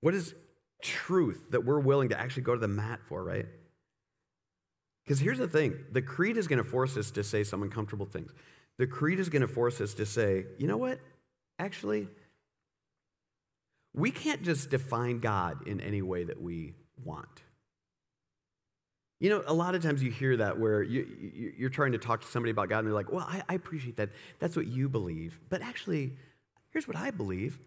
What 0.00 0.14
is 0.14 0.34
truth 0.82 1.50
that 1.50 1.64
we're 1.64 1.78
willing 1.78 2.08
to 2.08 2.18
actually 2.18 2.42
go 2.42 2.54
to 2.54 2.60
the 2.60 2.68
mat 2.68 3.00
for, 3.04 3.22
right? 3.22 3.46
Because 5.04 5.20
here's 5.20 5.38
the 5.38 5.48
thing 5.48 5.78
the 5.92 6.02
creed 6.02 6.36
is 6.36 6.48
going 6.48 6.62
to 6.62 6.68
force 6.68 6.96
us 6.96 7.12
to 7.12 7.22
say 7.22 7.44
some 7.44 7.62
uncomfortable 7.62 8.06
things. 8.06 8.32
The 8.78 8.88
creed 8.88 9.20
is 9.20 9.28
going 9.28 9.42
to 9.42 9.48
force 9.48 9.80
us 9.80 9.94
to 9.94 10.06
say, 10.06 10.46
you 10.58 10.66
know 10.66 10.78
what? 10.78 10.98
Actually, 11.58 12.08
we 13.92 14.10
can't 14.10 14.42
just 14.42 14.70
define 14.70 15.20
God 15.20 15.68
in 15.68 15.80
any 15.80 16.02
way 16.02 16.24
that 16.24 16.40
we 16.40 16.74
want. 17.04 17.42
You 19.20 19.28
know, 19.28 19.44
a 19.46 19.52
lot 19.52 19.74
of 19.74 19.82
times 19.82 20.02
you 20.02 20.10
hear 20.10 20.38
that 20.38 20.58
where 20.58 20.82
you, 20.82 21.66
are 21.66 21.68
trying 21.68 21.92
to 21.92 21.98
talk 21.98 22.22
to 22.22 22.26
somebody 22.26 22.50
about 22.50 22.70
God 22.70 22.78
and 22.78 22.88
they're 22.88 22.94
like, 22.94 23.12
well, 23.12 23.26
I, 23.28 23.42
I, 23.50 23.54
appreciate 23.54 23.96
that. 23.96 24.08
That's 24.38 24.56
what 24.56 24.66
you 24.66 24.88
believe. 24.88 25.38
But 25.50 25.60
actually, 25.60 26.16
here's 26.70 26.88
what 26.88 26.96
I 26.96 27.10
believe. 27.10 27.58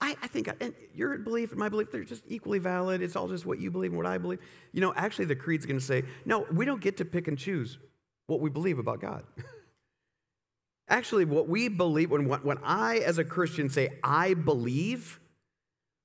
I, 0.00 0.16
I 0.22 0.28
think 0.28 0.48
I, 0.48 0.54
and 0.60 0.72
your 0.94 1.18
belief 1.18 1.50
and 1.50 1.58
my 1.58 1.68
belief, 1.68 1.90
they're 1.90 2.04
just 2.04 2.22
equally 2.28 2.60
valid. 2.60 3.02
It's 3.02 3.16
all 3.16 3.28
just 3.28 3.44
what 3.44 3.58
you 3.58 3.72
believe 3.72 3.90
and 3.90 3.98
what 3.98 4.06
I 4.06 4.18
believe. 4.18 4.38
You 4.72 4.80
know, 4.80 4.94
actually, 4.94 5.24
the 5.26 5.36
creed's 5.36 5.66
going 5.66 5.78
to 5.78 5.84
say, 5.84 6.04
no, 6.24 6.46
we 6.52 6.64
don't 6.64 6.80
get 6.80 6.96
to 6.98 7.04
pick 7.04 7.26
and 7.26 7.36
choose 7.36 7.78
what 8.26 8.40
we 8.40 8.48
believe 8.48 8.78
about 8.78 9.00
God. 9.00 9.24
actually, 10.88 11.24
what 11.24 11.48
we 11.48 11.68
believe, 11.68 12.10
when, 12.10 12.28
when 12.28 12.58
I, 12.62 12.98
as 12.98 13.18
a 13.18 13.24
Christian, 13.24 13.68
say, 13.68 13.98
I 14.02 14.34
believe, 14.34 15.20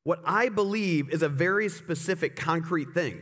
what 0.05 0.21
I 0.23 0.49
believe 0.49 1.09
is 1.09 1.23
a 1.23 1.29
very 1.29 1.67
specific, 1.67 2.35
concrete 2.35 2.93
thing. 2.93 3.21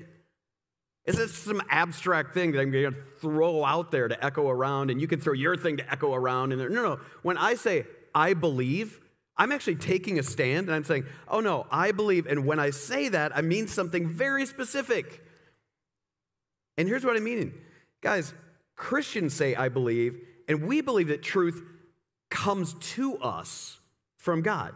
Is 1.06 1.17
it 1.17 1.30
some 1.30 1.62
abstract 1.69 2.34
thing 2.34 2.52
that 2.52 2.60
I'm 2.60 2.72
going 2.72 2.93
to 2.93 2.98
throw 3.19 3.63
out 3.63 3.89
there 3.91 4.08
to 4.08 4.24
echo 4.24 4.50
around, 4.50 4.91
and 4.91 5.02
you 5.02 5.08
can 5.08 5.19
throw 5.19 5.34
your 5.34 5.58
thing 5.58 5.78
to 5.78 5.91
echo 5.91 6.13
around 6.13 6.52
in 6.52 6.60
there? 6.60 6.69
No, 6.69 6.82
no. 6.84 7.00
When 7.24 7.38
I 7.38 7.56
say 7.56 7.86
I 8.13 8.34
believe, 8.34 9.00
I'm 9.38 9.52
actually 9.52 9.76
taking 9.76 10.19
a 10.19 10.24
stand 10.24 10.67
and 10.67 10.76
I'm 10.76 10.84
saying, 10.84 11.06
oh 11.28 11.39
no, 11.39 11.65
I 11.72 11.91
believe. 11.91 12.28
And 12.28 12.46
when 12.46 12.60
I 12.60 12.69
say 12.69 13.10
that, 13.10 13.36
I 13.36 13.41
mean 13.41 13.67
something 13.67 14.08
very 14.08 14.46
specific. 14.46 15.24
And 16.78 16.88
here's 16.88 17.06
what 17.06 17.17
I 17.17 17.19
mean. 17.19 17.54
Guys, 18.02 18.34
Christians 18.76 19.34
say, 19.34 19.56
I 19.56 19.69
believe, 19.69 20.19
and 20.48 20.67
we 20.67 20.82
believe 20.82 21.08
that 21.08 21.24
truth 21.24 21.63
comes 22.30 22.74
to 22.74 23.17
us 23.17 23.78
from 24.17 24.41
God. 24.41 24.74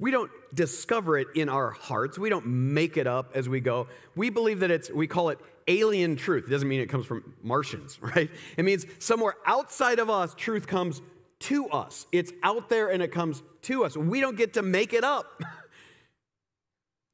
We 0.00 0.10
don't 0.10 0.30
discover 0.52 1.18
it 1.18 1.28
in 1.34 1.48
our 1.48 1.70
hearts. 1.70 2.18
We 2.18 2.28
don't 2.28 2.46
make 2.46 2.96
it 2.96 3.06
up 3.06 3.32
as 3.34 3.48
we 3.48 3.60
go. 3.60 3.88
We 4.16 4.30
believe 4.30 4.60
that 4.60 4.70
it's, 4.70 4.90
we 4.90 5.06
call 5.06 5.28
it 5.28 5.38
alien 5.68 6.16
truth. 6.16 6.46
It 6.46 6.50
doesn't 6.50 6.68
mean 6.68 6.80
it 6.80 6.88
comes 6.88 7.06
from 7.06 7.34
Martians, 7.42 7.98
right? 8.02 8.30
It 8.56 8.64
means 8.64 8.86
somewhere 8.98 9.34
outside 9.46 9.98
of 9.98 10.10
us, 10.10 10.34
truth 10.34 10.66
comes 10.66 11.00
to 11.40 11.68
us. 11.68 12.06
It's 12.12 12.32
out 12.42 12.68
there 12.68 12.88
and 12.88 13.02
it 13.02 13.12
comes 13.12 13.42
to 13.62 13.84
us. 13.84 13.96
We 13.96 14.20
don't 14.20 14.36
get 14.36 14.54
to 14.54 14.62
make 14.62 14.92
it 14.92 15.04
up. 15.04 15.42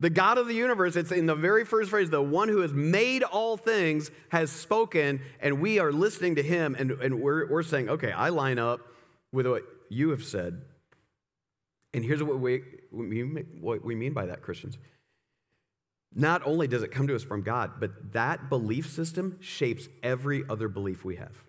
The 0.01 0.09
God 0.09 0.38
of 0.38 0.49
the 0.49 0.55
universe, 0.55 0.97
it's 0.97 1.12
in 1.12 1.27
the 1.27 1.35
very 1.35 1.66
first 1.66 1.90
phrase, 1.90 2.09
the 2.09 2.23
one 2.23 2.49
who 2.49 2.62
has 2.62 2.73
made 2.73 3.23
all 3.23 3.59
things 3.59 4.11
has 4.31 4.51
spoken, 4.51 5.21
and 5.40 5.61
we 5.61 5.79
are 5.79 5.93
listening 5.93 6.37
to 6.37 6.43
him, 6.43 6.75
and, 6.79 6.93
and 6.93 7.21
we're, 7.21 7.47
we're 7.47 7.62
saying, 7.62 7.90
okay, 7.90 8.11
I 8.11 8.31
line 8.31 8.59
up 8.59 8.81
with 9.31 9.47
what 9.47 9.62
you 9.90 10.09
have 10.09 10.25
said. 10.25 10.62
And 11.92 12.05
here's 12.05 12.22
what 12.22 12.38
we, 12.38 12.62
what 12.90 13.85
we 13.85 13.94
mean 13.94 14.12
by 14.12 14.26
that, 14.26 14.42
Christians. 14.42 14.79
Not 16.14 16.42
only 16.44 16.66
does 16.66 16.83
it 16.83 16.90
come 16.90 17.07
to 17.09 17.14
us 17.14 17.22
from 17.22 17.42
God, 17.42 17.72
but 17.79 18.12
that 18.12 18.48
belief 18.48 18.90
system 18.90 19.38
shapes 19.40 19.88
every 20.03 20.44
other 20.48 20.68
belief 20.68 21.05
we 21.05 21.16
have. 21.16 21.42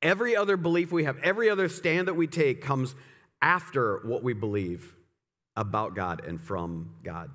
Every 0.00 0.36
other 0.36 0.56
belief 0.56 0.92
we 0.92 1.04
have, 1.04 1.18
every 1.18 1.50
other 1.50 1.68
stand 1.68 2.08
that 2.08 2.14
we 2.14 2.26
take 2.26 2.62
comes 2.62 2.94
after 3.42 4.00
what 4.04 4.22
we 4.22 4.32
believe 4.32 4.94
about 5.56 5.94
God 5.94 6.24
and 6.24 6.40
from 6.40 6.94
God. 7.02 7.30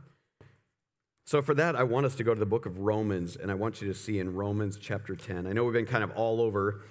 So, 1.25 1.41
for 1.41 1.53
that, 1.55 1.75
I 1.75 1.83
want 1.83 2.05
us 2.05 2.15
to 2.15 2.23
go 2.23 2.33
to 2.33 2.39
the 2.39 2.45
book 2.45 2.65
of 2.65 2.79
Romans, 2.79 3.35
and 3.35 3.49
I 3.49 3.53
want 3.53 3.81
you 3.81 3.87
to 3.87 3.93
see 3.93 4.19
in 4.19 4.33
Romans 4.33 4.77
chapter 4.79 5.15
10. 5.15 5.47
I 5.47 5.53
know 5.53 5.63
we've 5.63 5.73
been 5.73 5.85
kind 5.85 6.03
of 6.03 6.11
all 6.11 6.41
over, 6.41 6.83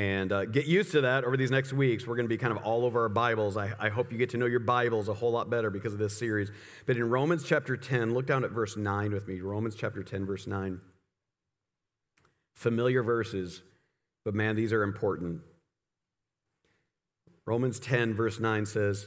and 0.00 0.32
uh, 0.32 0.46
get 0.46 0.64
used 0.64 0.92
to 0.92 1.02
that 1.02 1.24
over 1.24 1.36
these 1.36 1.50
next 1.50 1.74
weeks. 1.74 2.06
We're 2.06 2.16
going 2.16 2.24
to 2.24 2.34
be 2.34 2.38
kind 2.38 2.56
of 2.56 2.64
all 2.64 2.86
over 2.86 3.02
our 3.02 3.10
Bibles. 3.10 3.58
I, 3.58 3.74
I 3.78 3.90
hope 3.90 4.10
you 4.10 4.16
get 4.16 4.30
to 4.30 4.38
know 4.38 4.46
your 4.46 4.58
Bibles 4.58 5.10
a 5.10 5.12
whole 5.12 5.30
lot 5.30 5.50
better 5.50 5.68
because 5.68 5.92
of 5.92 5.98
this 5.98 6.18
series. 6.18 6.50
But 6.86 6.96
in 6.96 7.10
Romans 7.10 7.44
chapter 7.44 7.76
10, 7.76 8.14
look 8.14 8.26
down 8.26 8.42
at 8.42 8.50
verse 8.50 8.78
9 8.78 9.12
with 9.12 9.28
me. 9.28 9.42
Romans 9.42 9.74
chapter 9.74 10.02
10, 10.02 10.24
verse 10.24 10.46
9. 10.46 10.80
Familiar 12.54 13.02
verses, 13.02 13.60
but 14.24 14.34
man, 14.34 14.56
these 14.56 14.72
are 14.72 14.82
important. 14.82 15.42
Romans 17.44 17.78
10, 17.78 18.14
verse 18.14 18.40
9 18.40 18.64
says, 18.64 19.06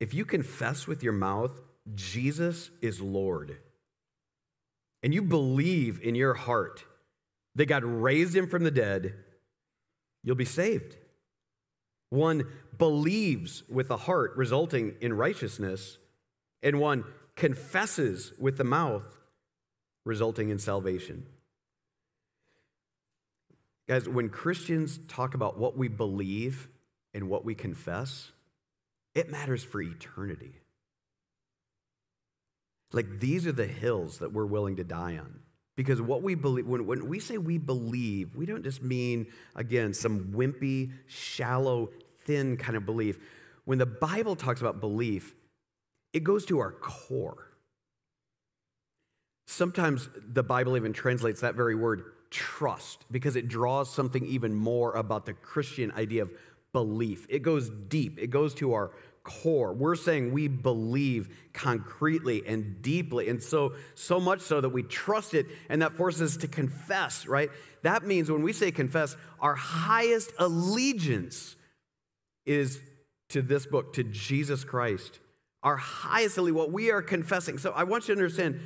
if 0.00 0.14
you 0.14 0.24
confess 0.24 0.88
with 0.88 1.04
your 1.04 1.12
mouth 1.12 1.52
Jesus 1.94 2.70
is 2.82 3.00
Lord, 3.00 3.58
and 5.04 5.14
you 5.14 5.22
believe 5.22 6.00
in 6.02 6.16
your 6.16 6.34
heart 6.34 6.84
that 7.56 7.66
God 7.66 7.84
raised 7.84 8.36
him 8.36 8.46
from 8.46 8.62
the 8.62 8.70
dead, 8.70 9.14
you'll 10.22 10.36
be 10.36 10.44
saved. 10.44 10.96
One 12.10 12.46
believes 12.78 13.64
with 13.68 13.88
the 13.88 13.96
heart, 13.96 14.36
resulting 14.36 14.94
in 15.00 15.14
righteousness, 15.14 15.98
and 16.62 16.78
one 16.78 17.04
confesses 17.34 18.32
with 18.38 18.58
the 18.58 18.64
mouth, 18.64 19.18
resulting 20.04 20.50
in 20.50 20.58
salvation. 20.58 21.26
Guys, 23.88 24.08
when 24.08 24.28
Christians 24.28 24.98
talk 25.08 25.34
about 25.34 25.58
what 25.58 25.76
we 25.76 25.88
believe 25.88 26.68
and 27.14 27.28
what 27.28 27.44
we 27.44 27.54
confess, 27.54 28.30
it 29.14 29.30
matters 29.30 29.64
for 29.64 29.80
eternity. 29.80 30.60
Like 32.92 33.20
these 33.20 33.46
are 33.46 33.52
the 33.52 33.66
hills 33.66 34.18
that 34.18 34.32
we're 34.32 34.46
willing 34.46 34.76
to 34.76 34.84
die 34.84 35.16
on. 35.16 35.40
Because 35.76 36.00
what 36.00 36.22
we 36.22 36.34
believe, 36.34 36.66
when, 36.66 36.86
when 36.86 37.06
we 37.06 37.20
say 37.20 37.36
we 37.36 37.58
believe, 37.58 38.34
we 38.34 38.46
don't 38.46 38.62
just 38.62 38.82
mean, 38.82 39.26
again, 39.54 39.92
some 39.92 40.32
wimpy, 40.32 40.92
shallow, 41.06 41.90
thin 42.24 42.56
kind 42.56 42.76
of 42.76 42.86
belief. 42.86 43.18
When 43.66 43.78
the 43.78 43.86
Bible 43.86 44.36
talks 44.36 44.60
about 44.60 44.80
belief, 44.80 45.34
it 46.12 46.24
goes 46.24 46.46
to 46.46 46.60
our 46.60 46.72
core. 46.72 47.52
Sometimes 49.46 50.08
the 50.32 50.42
Bible 50.42 50.76
even 50.76 50.92
translates 50.92 51.42
that 51.42 51.54
very 51.54 51.74
word 51.74 52.04
trust 52.30 53.04
because 53.10 53.36
it 53.36 53.46
draws 53.46 53.92
something 53.92 54.24
even 54.26 54.54
more 54.54 54.94
about 54.94 55.26
the 55.26 55.34
Christian 55.34 55.92
idea 55.92 56.22
of 56.22 56.30
belief. 56.72 57.26
It 57.28 57.42
goes 57.42 57.70
deep, 57.70 58.18
it 58.18 58.28
goes 58.28 58.54
to 58.54 58.72
our 58.72 58.92
core. 59.26 59.72
We're 59.72 59.96
saying 59.96 60.32
we 60.32 60.46
believe 60.46 61.36
concretely 61.52 62.46
and 62.46 62.80
deeply. 62.80 63.28
And 63.28 63.42
so, 63.42 63.74
so 63.94 64.20
much 64.20 64.40
so 64.40 64.60
that 64.60 64.68
we 64.68 64.84
trust 64.84 65.34
it, 65.34 65.46
and 65.68 65.82
that 65.82 65.94
forces 65.94 66.36
us 66.36 66.40
to 66.42 66.48
confess, 66.48 67.26
right? 67.26 67.50
That 67.82 68.06
means 68.06 68.30
when 68.30 68.42
we 68.42 68.52
say 68.52 68.70
confess, 68.70 69.16
our 69.40 69.56
highest 69.56 70.32
allegiance 70.38 71.56
is 72.44 72.80
to 73.30 73.42
this 73.42 73.66
book, 73.66 73.92
to 73.94 74.04
Jesus 74.04 74.62
Christ. 74.62 75.18
Our 75.64 75.76
highest 75.76 76.38
allegiance, 76.38 76.58
what 76.58 76.72
we 76.72 76.92
are 76.92 77.02
confessing. 77.02 77.58
So 77.58 77.72
I 77.72 77.82
want 77.82 78.08
you 78.08 78.14
to 78.14 78.20
understand 78.20 78.60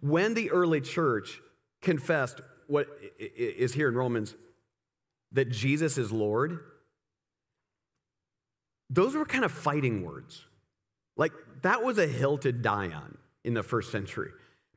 when 0.00 0.32
the 0.32 0.50
early 0.50 0.80
church 0.80 1.40
confessed 1.82 2.40
what 2.68 2.88
is 3.18 3.74
here 3.74 3.88
in 3.88 3.94
Romans, 3.94 4.34
that 5.32 5.50
Jesus 5.50 5.98
is 5.98 6.10
Lord 6.10 6.60
those 8.90 9.14
were 9.14 9.24
kind 9.24 9.44
of 9.44 9.52
fighting 9.52 10.04
words. 10.04 10.44
Like 11.16 11.32
that 11.62 11.82
was 11.82 11.98
a 11.98 12.06
hill 12.06 12.38
to 12.38 12.52
die 12.52 12.90
on 12.90 13.16
in 13.44 13.54
the 13.54 13.62
first 13.62 13.90
century. 13.90 14.30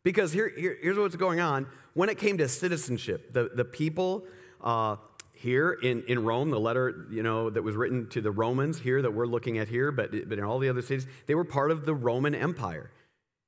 Because 0.03 0.31
here, 0.31 0.49
here 0.49 0.77
here's 0.81 0.97
what's 0.97 1.15
going 1.15 1.39
on. 1.39 1.67
When 1.93 2.09
it 2.09 2.17
came 2.17 2.37
to 2.37 2.47
citizenship, 2.47 3.33
the, 3.33 3.49
the 3.53 3.65
people 3.65 4.25
uh, 4.61 4.95
here 5.33 5.71
in, 5.71 6.03
in 6.07 6.23
Rome, 6.23 6.49
the 6.49 6.59
letter 6.59 7.07
you 7.09 7.23
know 7.23 7.49
that 7.49 7.61
was 7.61 7.75
written 7.75 8.07
to 8.09 8.21
the 8.21 8.31
Romans 8.31 8.79
here 8.79 9.01
that 9.01 9.11
we're 9.11 9.25
looking 9.25 9.57
at 9.57 9.67
here, 9.67 9.91
but, 9.91 10.11
but 10.11 10.37
in 10.37 10.43
all 10.43 10.59
the 10.59 10.69
other 10.69 10.81
cities, 10.81 11.07
they 11.27 11.35
were 11.35 11.45
part 11.45 11.71
of 11.71 11.85
the 11.85 11.93
Roman 11.93 12.33
Empire. 12.35 12.91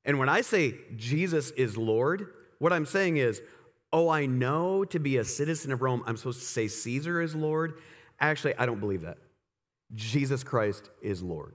And 0.04 0.20
when 0.20 0.30
I 0.30 0.42
say 0.42 0.76
Jesus 0.96 1.52
is 1.52 1.78
Lord, 1.78 2.28
what 2.60 2.74
I'm 2.74 2.86
saying 2.86 3.18
is, 3.18 3.42
oh, 3.94 4.10
I 4.10 4.26
know 4.26 4.84
to 4.86 5.00
be 5.00 5.18
a 5.18 5.24
citizen 5.24 5.72
of 5.72 5.82
Rome, 5.82 6.04
I'm 6.06 6.18
supposed 6.18 6.40
to 6.40 6.46
say 6.46 6.68
Caesar 6.68 7.22
is 7.22 7.36
Lord. 7.36 7.80
Actually, 8.20 8.56
I 8.58 8.66
don't 8.66 8.80
believe 8.80 9.02
that. 9.02 9.18
Jesus 9.96 10.44
Christ 10.44 10.90
is 11.02 11.22
Lord. 11.22 11.54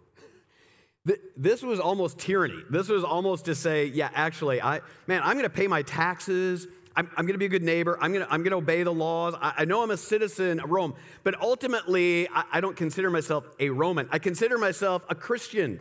This 1.36 1.62
was 1.62 1.78
almost 1.78 2.18
tyranny. 2.18 2.62
This 2.68 2.88
was 2.88 3.04
almost 3.04 3.44
to 3.44 3.54
say, 3.54 3.86
yeah, 3.86 4.10
actually, 4.12 4.60
I, 4.60 4.80
man, 5.06 5.22
I'm 5.22 5.34
going 5.34 5.44
to 5.44 5.50
pay 5.50 5.68
my 5.68 5.82
taxes. 5.82 6.66
I'm, 6.96 7.08
I'm 7.16 7.26
going 7.26 7.34
to 7.34 7.38
be 7.38 7.44
a 7.44 7.50
good 7.50 7.62
neighbor. 7.62 7.96
I'm 8.00 8.12
going 8.12 8.26
to, 8.26 8.56
obey 8.56 8.82
the 8.82 8.92
laws. 8.92 9.34
I, 9.40 9.54
I 9.58 9.64
know 9.66 9.82
I'm 9.82 9.92
a 9.92 9.96
citizen 9.96 10.58
of 10.58 10.70
Rome, 10.70 10.94
but 11.22 11.40
ultimately, 11.40 12.28
I, 12.28 12.44
I 12.54 12.60
don't 12.60 12.76
consider 12.76 13.08
myself 13.10 13.46
a 13.60 13.70
Roman. 13.70 14.08
I 14.10 14.18
consider 14.18 14.58
myself 14.58 15.04
a 15.08 15.14
Christian. 15.14 15.78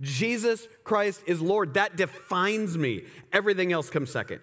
Jesus 0.00 0.68
Christ 0.84 1.22
is 1.26 1.40
Lord. 1.40 1.74
That 1.74 1.96
defines 1.96 2.78
me. 2.78 3.04
Everything 3.32 3.72
else 3.72 3.90
comes 3.90 4.10
second. 4.10 4.40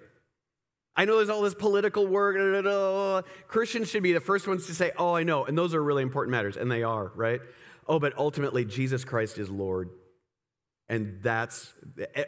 I 0.95 1.05
know 1.05 1.17
there's 1.17 1.29
all 1.29 1.41
this 1.41 1.55
political 1.55 2.05
work. 2.07 3.25
Christians 3.47 3.89
should 3.89 4.03
be 4.03 4.13
the 4.13 4.19
first 4.19 4.47
ones 4.47 4.67
to 4.67 4.75
say, 4.75 4.91
Oh, 4.97 5.15
I 5.15 5.23
know. 5.23 5.45
And 5.45 5.57
those 5.57 5.73
are 5.73 5.83
really 5.83 6.03
important 6.03 6.31
matters. 6.31 6.57
And 6.57 6.69
they 6.69 6.83
are, 6.83 7.11
right? 7.15 7.39
Oh, 7.87 7.99
but 7.99 8.17
ultimately, 8.17 8.65
Jesus 8.65 9.03
Christ 9.05 9.37
is 9.37 9.49
Lord. 9.49 9.89
And 10.89 11.19
that's 11.21 11.71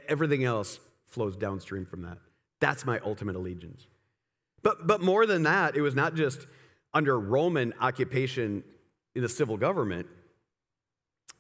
everything 0.08 0.44
else 0.44 0.80
flows 1.06 1.36
downstream 1.36 1.86
from 1.86 2.04
that. 2.04 2.18
That's 2.60 2.86
my 2.86 3.00
ultimate 3.00 3.36
allegiance. 3.36 3.88
But, 4.64 4.88
but 4.88 5.02
more 5.02 5.26
than 5.26 5.44
that, 5.44 5.76
it 5.76 5.82
was 5.82 5.96
not 5.96 6.16
just 6.16 6.48
under 6.94 7.20
Roman 7.20 7.74
occupation 7.80 8.64
in 9.16 9.22
the 9.22 9.30
civil 9.30 9.58
government. 9.58 10.08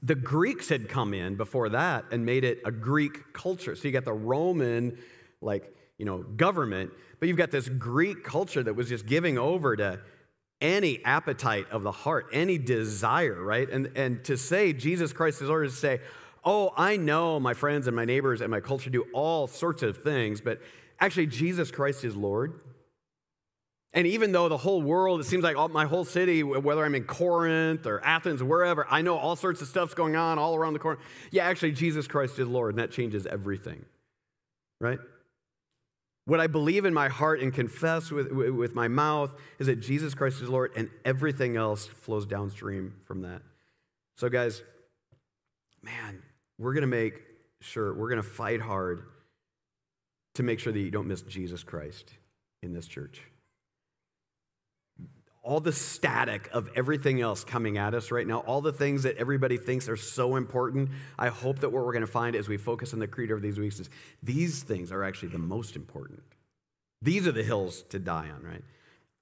The 0.01 0.15
Greeks 0.15 0.69
had 0.69 0.89
come 0.89 1.13
in 1.13 1.35
before 1.35 1.69
that 1.69 2.05
and 2.11 2.25
made 2.25 2.43
it 2.43 2.59
a 2.65 2.71
Greek 2.71 3.33
culture. 3.33 3.75
So 3.75 3.87
you 3.87 3.91
got 3.91 4.05
the 4.05 4.13
Roman, 4.13 4.97
like, 5.41 5.71
you 6.01 6.05
know, 6.05 6.23
government, 6.23 6.91
but 7.19 7.27
you've 7.27 7.37
got 7.37 7.51
this 7.51 7.69
Greek 7.69 8.23
culture 8.23 8.63
that 8.63 8.73
was 8.73 8.89
just 8.89 9.05
giving 9.05 9.37
over 9.37 9.75
to 9.75 9.99
any 10.59 11.05
appetite 11.05 11.67
of 11.69 11.83
the 11.83 11.91
heart, 11.91 12.25
any 12.33 12.57
desire, 12.57 13.39
right? 13.39 13.69
And, 13.69 13.91
and 13.95 14.23
to 14.25 14.35
say 14.35 14.73
Jesus 14.73 15.13
Christ 15.13 15.43
is 15.43 15.47
Lord 15.47 15.67
is 15.67 15.73
to 15.73 15.79
say, 15.79 15.99
oh, 16.43 16.73
I 16.75 16.97
know 16.97 17.39
my 17.39 17.53
friends 17.53 17.85
and 17.85 17.95
my 17.95 18.03
neighbors 18.05 18.41
and 18.41 18.49
my 18.49 18.61
culture 18.61 18.89
do 18.89 19.05
all 19.13 19.45
sorts 19.45 19.83
of 19.83 20.01
things, 20.01 20.41
but 20.41 20.59
actually 20.99 21.27
Jesus 21.27 21.69
Christ 21.69 22.03
is 22.03 22.15
Lord. 22.15 22.59
And 23.93 24.07
even 24.07 24.31
though 24.31 24.49
the 24.49 24.57
whole 24.57 24.81
world, 24.81 25.19
it 25.19 25.25
seems 25.25 25.43
like 25.43 25.55
all, 25.55 25.69
my 25.69 25.85
whole 25.85 26.03
city, 26.03 26.41
whether 26.41 26.83
I'm 26.83 26.95
in 26.95 27.03
Corinth 27.03 27.85
or 27.85 28.03
Athens 28.03 28.41
or 28.41 28.45
wherever, 28.45 28.87
I 28.89 29.03
know 29.03 29.19
all 29.19 29.35
sorts 29.35 29.61
of 29.61 29.67
stuff's 29.67 29.93
going 29.93 30.15
on 30.15 30.39
all 30.39 30.55
around 30.55 30.73
the 30.73 30.79
corner. 30.79 30.99
Yeah, 31.29 31.45
actually, 31.45 31.73
Jesus 31.73 32.07
Christ 32.07 32.39
is 32.39 32.47
Lord, 32.47 32.71
and 32.71 32.79
that 32.79 32.89
changes 32.89 33.27
everything, 33.27 33.85
right? 34.79 34.97
What 36.31 36.39
I 36.39 36.47
believe 36.47 36.85
in 36.85 36.93
my 36.93 37.09
heart 37.09 37.41
and 37.41 37.53
confess 37.53 38.09
with, 38.09 38.31
with 38.31 38.73
my 38.73 38.87
mouth 38.87 39.33
is 39.59 39.67
that 39.67 39.81
Jesus 39.81 40.13
Christ 40.13 40.41
is 40.41 40.47
Lord, 40.47 40.71
and 40.77 40.89
everything 41.03 41.57
else 41.57 41.85
flows 41.85 42.25
downstream 42.25 42.93
from 43.03 43.23
that. 43.23 43.41
So, 44.15 44.29
guys, 44.29 44.63
man, 45.83 46.21
we're 46.57 46.71
going 46.71 46.83
to 46.83 46.87
make 46.87 47.15
sure, 47.59 47.93
we're 47.93 48.07
going 48.07 48.21
to 48.21 48.29
fight 48.29 48.61
hard 48.61 49.03
to 50.35 50.43
make 50.43 50.61
sure 50.61 50.71
that 50.71 50.79
you 50.79 50.89
don't 50.89 51.09
miss 51.09 51.21
Jesus 51.21 51.63
Christ 51.63 52.13
in 52.63 52.71
this 52.71 52.87
church. 52.87 53.23
All 55.43 55.59
the 55.59 55.71
static 55.71 56.49
of 56.53 56.69
everything 56.75 57.19
else 57.19 57.43
coming 57.43 57.77
at 57.77 57.93
us 57.93 58.11
right 58.11 58.27
now, 58.27 58.39
all 58.39 58.61
the 58.61 58.71
things 58.71 59.03
that 59.03 59.17
everybody 59.17 59.57
thinks 59.57 59.89
are 59.89 59.97
so 59.97 60.35
important, 60.35 60.89
I 61.17 61.29
hope 61.29 61.59
that 61.59 61.69
what 61.69 61.83
we're 61.83 61.93
going 61.93 62.05
to 62.05 62.11
find 62.11 62.35
as 62.35 62.47
we 62.47 62.57
focus 62.57 62.93
on 62.93 62.99
the 62.99 63.07
creed 63.07 63.31
over 63.31 63.41
these 63.41 63.57
weeks 63.57 63.79
is 63.79 63.89
these 64.21 64.61
things 64.61 64.91
are 64.91 65.03
actually 65.03 65.29
the 65.29 65.39
most 65.39 65.75
important. 65.75 66.21
These 67.01 67.25
are 67.25 67.31
the 67.31 67.43
hills 67.43 67.81
to 67.89 67.97
die 67.97 68.29
on, 68.29 68.43
right? 68.43 68.63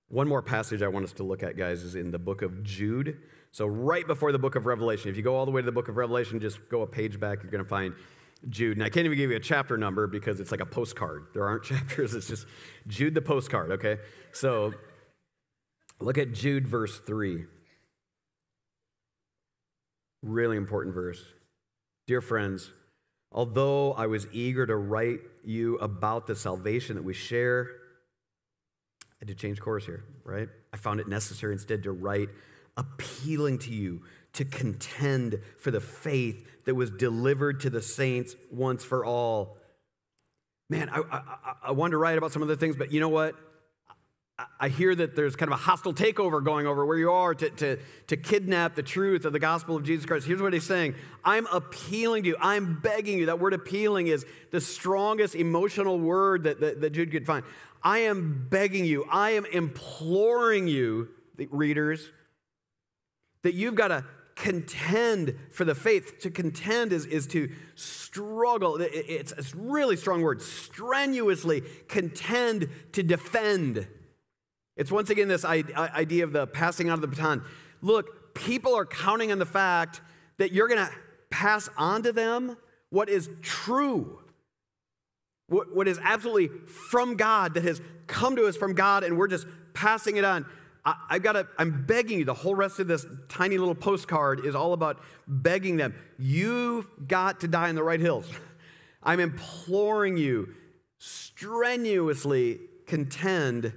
One 0.10 0.28
more 0.28 0.42
passage 0.42 0.82
I 0.82 0.88
want 0.90 1.06
us 1.06 1.14
to 1.14 1.24
look 1.24 1.44
at, 1.44 1.56
guys, 1.56 1.84
is 1.84 1.96
in 1.96 2.12
the 2.12 2.20
book 2.20 2.42
of 2.42 2.64
Jude. 2.64 3.18
So, 3.52 3.66
right 3.66 4.06
before 4.06 4.32
the 4.32 4.40
book 4.40 4.56
of 4.56 4.66
Revelation, 4.66 5.10
if 5.10 5.16
you 5.16 5.24
go 5.24 5.36
all 5.36 5.46
the 5.46 5.52
way 5.52 5.62
to 5.62 5.66
the 5.66 5.72
book 5.72 5.88
of 5.88 5.98
Revelation, 5.98 6.40
just 6.40 6.60
go 6.70 6.82
a 6.82 6.88
page 6.88 7.20
back, 7.20 7.42
you're 7.42 7.52
going 7.52 7.64
to 7.64 7.70
find 7.70 7.94
Jude. 8.50 8.78
And 8.78 8.84
I 8.84 8.90
can't 8.90 9.06
even 9.06 9.18
give 9.18 9.30
you 9.30 9.38
a 9.38 9.42
chapter 9.42 9.78
number 9.78 10.08
because 10.08 10.40
it's 10.40 10.52
like 10.52 10.62
a 10.62 10.66
postcard. 10.66 11.28
There 11.34 11.46
aren't 11.46 11.64
chapters, 11.74 12.14
it's 12.14 12.28
just 12.28 12.48
Jude 12.88 13.14
the 13.14 13.22
postcard, 13.22 13.72
okay? 13.72 13.98
So, 14.32 14.74
Look 16.00 16.18
at 16.18 16.34
Jude, 16.34 16.68
verse 16.68 17.00
3. 17.00 17.46
Really 20.22 20.58
important 20.58 20.96
verse. 20.96 21.22
Dear 22.08 22.22
friends, 22.22 22.72
although 23.32 23.94
I 23.94 24.08
was 24.08 24.28
eager 24.32 24.66
to 24.66 24.76
write 24.76 25.20
you 25.44 25.78
about 25.78 26.28
the 26.28 26.36
salvation 26.36 26.96
that 26.96 27.04
we 27.04 27.14
share, 27.14 27.70
I 29.04 29.16
had 29.20 29.28
to 29.28 29.36
change 29.36 29.60
course 29.60 29.86
here, 29.86 30.04
right? 30.24 30.50
I 30.74 30.78
found 30.78 31.00
it 31.00 31.08
necessary 31.08 31.54
instead 31.54 31.84
to 31.84 31.92
write 31.92 32.30
appealing 32.78 33.60
to 33.60 33.72
you 33.72 34.02
to 34.34 34.46
contend 34.46 35.42
for 35.58 35.72
the 35.72 35.82
faith 35.82 36.48
that 36.66 36.76
was 36.76 36.90
delivered 36.92 37.60
to 37.62 37.70
the 37.70 37.82
saints 37.82 38.36
once 38.52 38.84
for 38.84 39.04
all. 39.04 39.58
Man, 40.70 40.90
I, 40.90 41.02
I, 41.12 41.22
I 41.64 41.72
wanted 41.72 41.92
to 41.92 41.98
write 41.98 42.18
about 42.18 42.32
some 42.32 42.44
other 42.44 42.56
things, 42.56 42.76
but 42.76 42.92
you 42.92 43.00
know 43.00 43.10
what? 43.10 43.36
I 44.60 44.70
hear 44.70 44.96
that 44.96 45.16
there's 45.16 45.36
kind 45.36 45.52
of 45.52 45.60
a 45.60 45.62
hostile 45.62 45.94
takeover 45.94 46.44
going 46.44 46.66
over 46.66 46.86
where 46.86 46.98
you 46.98 47.12
are 47.12 47.36
to, 47.36 47.50
to, 47.50 47.78
to 48.08 48.18
kidnap 48.18 48.76
the 48.76 48.84
truth 48.84 49.26
of 49.26 49.34
the 49.34 49.40
gospel 49.40 49.76
of 49.76 49.84
Jesus 49.84 50.06
Christ. 50.06 50.26
Here's 50.28 50.42
what 50.42 50.54
he's 50.54 50.66
saying 50.66 50.96
I'm 51.26 51.46
appealing 51.48 52.24
to 52.24 52.30
you. 52.30 52.38
I'm 52.40 52.80
begging 52.80 53.20
you. 53.20 53.26
That 53.26 53.40
word 53.40 53.54
appealing 53.54 54.08
is 54.08 54.26
the 54.52 54.62
strongest 54.62 55.36
emotional 55.36 56.00
word 56.00 56.44
that, 56.44 56.62
that, 56.62 56.82
that 56.82 56.92
Jude 56.92 57.12
could 57.12 57.26
find. 57.26 57.44
I 57.84 58.00
am 58.00 58.48
begging 58.50 58.86
you. 58.86 59.06
I 59.12 59.32
am 59.32 59.46
imploring 59.46 60.68
you, 60.68 61.10
readers, 61.50 62.10
that 63.44 63.54
you've 63.54 63.76
got 63.76 63.90
to 63.90 64.06
contend 64.36 65.38
for 65.52 65.66
the 65.66 65.76
faith. 65.76 66.20
To 66.20 66.30
contend 66.30 66.94
is, 66.94 67.06
is 67.06 67.28
to 67.28 67.52
struggle. 67.76 68.78
It's 68.80 69.34
a 69.34 69.58
really 69.58 69.98
strong 69.98 70.22
word. 70.22 70.42
Strenuously 70.42 71.64
contend 71.88 72.70
to 72.94 73.04
defend. 73.04 73.88
It's 74.80 74.94
once 74.94 75.10
again 75.10 75.28
this 75.28 75.44
idea 75.44 76.24
of 76.24 76.32
the 76.32 76.48
passing 76.48 76.88
out 76.88 76.94
of 76.94 77.02
the 77.02 77.08
baton. 77.08 77.44
Look, 77.82 78.34
people 78.34 78.74
are 78.76 78.86
counting 78.86 79.30
on 79.30 79.38
the 79.38 79.46
fact 79.46 80.00
that 80.38 80.54
you're 80.54 80.70
going 80.70 80.80
to 80.80 80.90
pass 81.30 81.70
on 81.78 82.02
to 82.04 82.14
them 82.14 82.56
what 82.90 83.10
is 83.10 83.30
true, 83.42 84.20
what, 85.48 85.76
what 85.76 85.90
is 85.90 86.00
absolutely 86.02 86.48
from 86.66 87.18
God, 87.18 87.56
that 87.56 87.64
has 87.66 87.82
come 88.08 88.38
to 88.38 88.46
us 88.46 88.56
from 88.56 88.74
God, 88.74 89.04
and 89.04 89.18
we're 89.18 89.28
just 89.28 89.48
passing 89.74 90.16
it 90.16 90.24
on. 90.24 90.46
I, 90.86 90.96
have 91.10 91.24
got 91.24 91.34
to, 91.34 91.46
I'm 91.58 91.86
begging 91.86 92.20
you, 92.20 92.26
the 92.26 92.34
whole 92.34 92.56
rest 92.56 92.80
of 92.80 92.88
this 92.88 93.06
tiny 93.28 93.58
little 93.58 93.76
postcard 93.76 94.46
is 94.46 94.56
all 94.56 94.72
about 94.72 95.04
begging 95.28 95.76
them. 95.76 95.94
You've 96.18 96.90
got 97.06 97.42
to 97.42 97.50
die 97.50 97.68
in 97.68 97.76
the 97.76 97.84
right 97.84 98.00
hills. 98.00 98.32
I'm 99.04 99.20
imploring 99.20 100.16
you, 100.16 100.56
strenuously 101.00 102.62
contend 102.88 103.74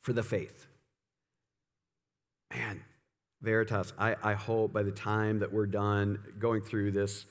for 0.00 0.12
the 0.12 0.22
faith. 0.22 0.66
Man, 2.50 2.82
Veritas, 3.42 3.92
I, 3.98 4.16
I 4.22 4.34
hope 4.34 4.72
by 4.72 4.82
the 4.82 4.90
time 4.90 5.40
that 5.40 5.52
we're 5.52 5.66
done 5.66 6.18
going 6.38 6.62
through 6.62 6.92
this 6.92 7.26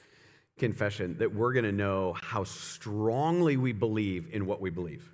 confession 0.57 1.17
that 1.19 1.33
we're 1.33 1.53
going 1.53 1.65
to 1.65 1.71
know 1.71 2.13
how 2.13 2.43
strongly 2.43 3.57
we 3.57 3.73
believe 3.73 4.29
in 4.31 4.45
what 4.45 4.59
we 4.59 4.69
believe. 4.69 5.11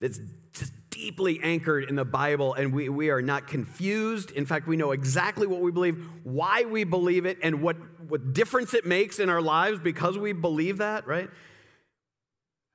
It's 0.00 0.20
just 0.52 0.72
deeply 0.90 1.40
anchored 1.42 1.84
in 1.88 1.96
the 1.96 2.04
Bible, 2.04 2.54
and 2.54 2.72
we, 2.72 2.88
we 2.88 3.10
are 3.10 3.20
not 3.20 3.48
confused. 3.48 4.30
In 4.30 4.46
fact, 4.46 4.66
we 4.66 4.76
know 4.76 4.92
exactly 4.92 5.46
what 5.46 5.60
we 5.60 5.72
believe, 5.72 6.04
why 6.22 6.64
we 6.64 6.84
believe 6.84 7.26
it, 7.26 7.38
and 7.42 7.60
what, 7.60 7.76
what 8.08 8.32
difference 8.32 8.74
it 8.74 8.86
makes 8.86 9.18
in 9.18 9.28
our 9.28 9.42
lives 9.42 9.80
because 9.80 10.16
we 10.16 10.32
believe 10.32 10.78
that, 10.78 11.06
right? 11.06 11.28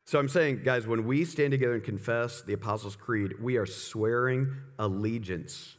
So 0.06 0.20
I'm 0.20 0.28
saying, 0.28 0.62
guys, 0.63 0.86
when 0.86 1.06
we 1.06 1.24
stand 1.24 1.52
together 1.52 1.74
and 1.74 1.84
confess 1.84 2.42
the 2.42 2.54
Apostles' 2.54 2.96
Creed, 2.96 3.34
we 3.42 3.58
are 3.58 3.66
swearing 3.66 4.54
allegiance 4.78 5.78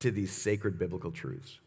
to 0.00 0.10
these 0.10 0.32
sacred 0.32 0.78
biblical 0.78 1.10
truths. 1.10 1.58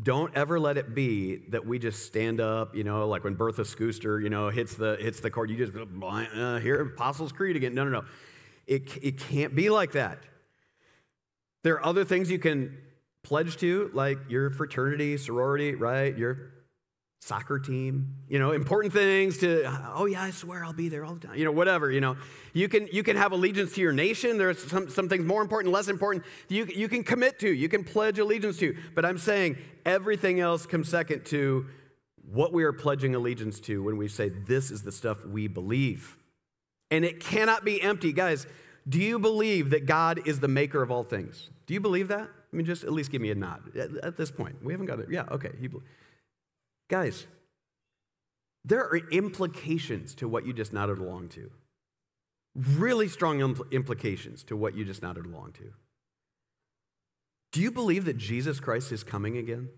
Don't 0.00 0.34
ever 0.34 0.58
let 0.58 0.76
it 0.76 0.94
be 0.94 1.42
that 1.50 1.66
we 1.66 1.78
just 1.78 2.04
stand 2.04 2.40
up, 2.40 2.74
you 2.74 2.82
know, 2.82 3.06
like 3.06 3.22
when 3.22 3.34
Bertha 3.34 3.64
Schuster, 3.64 4.20
you 4.20 4.28
know, 4.28 4.50
hits 4.50 4.74
the 4.74 4.96
hits 5.00 5.20
the 5.20 5.30
chord. 5.30 5.50
You 5.50 5.56
just 5.56 5.76
uh, 5.76 6.58
hear 6.58 6.80
Apostles' 6.80 7.30
Creed 7.30 7.54
again. 7.54 7.74
No, 7.74 7.84
no, 7.84 7.90
no. 7.90 8.04
It, 8.66 8.96
it 9.02 9.18
can't 9.18 9.54
be 9.54 9.70
like 9.70 9.92
that. 9.92 10.18
There 11.62 11.74
are 11.74 11.84
other 11.84 12.04
things 12.04 12.30
you 12.30 12.40
can 12.40 12.76
pledge 13.22 13.56
to, 13.58 13.90
like 13.94 14.18
your 14.28 14.50
fraternity, 14.50 15.16
sorority, 15.16 15.74
right? 15.74 16.16
Your 16.16 16.53
soccer 17.24 17.58
team, 17.58 18.14
you 18.28 18.38
know, 18.38 18.52
important 18.52 18.92
things 18.92 19.38
to, 19.38 19.64
oh 19.94 20.04
yeah, 20.04 20.22
I 20.22 20.30
swear 20.30 20.62
I'll 20.62 20.74
be 20.74 20.90
there 20.90 21.06
all 21.06 21.14
the 21.14 21.26
time, 21.26 21.38
you 21.38 21.44
know, 21.46 21.52
whatever, 21.52 21.90
you 21.90 22.02
know. 22.02 22.18
You 22.52 22.68
can, 22.68 22.86
you 22.92 23.02
can 23.02 23.16
have 23.16 23.32
allegiance 23.32 23.72
to 23.74 23.80
your 23.80 23.94
nation. 23.94 24.36
There's 24.36 24.62
some, 24.62 24.90
some 24.90 25.08
things 25.08 25.24
more 25.24 25.40
important, 25.40 25.72
less 25.72 25.88
important, 25.88 26.24
you, 26.48 26.66
you 26.66 26.86
can 26.86 27.02
commit 27.02 27.38
to, 27.38 27.50
you 27.50 27.70
can 27.70 27.82
pledge 27.82 28.18
allegiance 28.18 28.58
to. 28.58 28.76
But 28.94 29.06
I'm 29.06 29.16
saying 29.16 29.56
everything 29.86 30.40
else 30.40 30.66
comes 30.66 30.90
second 30.90 31.24
to 31.26 31.66
what 32.30 32.52
we 32.52 32.62
are 32.64 32.74
pledging 32.74 33.14
allegiance 33.14 33.58
to 33.60 33.82
when 33.82 33.96
we 33.96 34.06
say 34.06 34.28
this 34.28 34.70
is 34.70 34.82
the 34.82 34.92
stuff 34.92 35.24
we 35.24 35.48
believe. 35.48 36.18
And 36.90 37.06
it 37.06 37.20
cannot 37.20 37.64
be 37.64 37.80
empty. 37.80 38.12
Guys, 38.12 38.46
do 38.86 38.98
you 38.98 39.18
believe 39.18 39.70
that 39.70 39.86
God 39.86 40.26
is 40.26 40.40
the 40.40 40.48
maker 40.48 40.82
of 40.82 40.90
all 40.90 41.04
things? 41.04 41.48
Do 41.66 41.72
you 41.72 41.80
believe 41.80 42.08
that? 42.08 42.28
I 42.52 42.56
mean, 42.56 42.66
just 42.66 42.84
at 42.84 42.92
least 42.92 43.10
give 43.10 43.22
me 43.22 43.30
a 43.30 43.34
nod 43.34 43.74
at, 43.74 43.96
at 44.04 44.16
this 44.18 44.30
point. 44.30 44.62
We 44.62 44.74
haven't 44.74 44.86
got 44.86 45.00
it. 45.00 45.06
Yeah, 45.10 45.24
okay. 45.30 45.52
You 45.58 45.70
believe. 45.70 45.88
Guys, 46.88 47.26
there 48.64 48.84
are 48.84 48.96
implications 49.10 50.14
to 50.16 50.28
what 50.28 50.46
you 50.46 50.52
just 50.52 50.72
nodded 50.72 50.98
along 50.98 51.28
to. 51.30 51.50
Really 52.54 53.08
strong 53.08 53.38
impl- 53.38 53.70
implications 53.72 54.42
to 54.44 54.56
what 54.56 54.74
you 54.74 54.84
just 54.84 55.02
nodded 55.02 55.26
along 55.26 55.52
to. 55.52 55.72
Do 57.52 57.60
you 57.60 57.70
believe 57.70 58.04
that 58.06 58.16
Jesus 58.16 58.60
Christ 58.60 58.90
is 58.92 59.04
coming 59.04 59.36
again? 59.36 59.68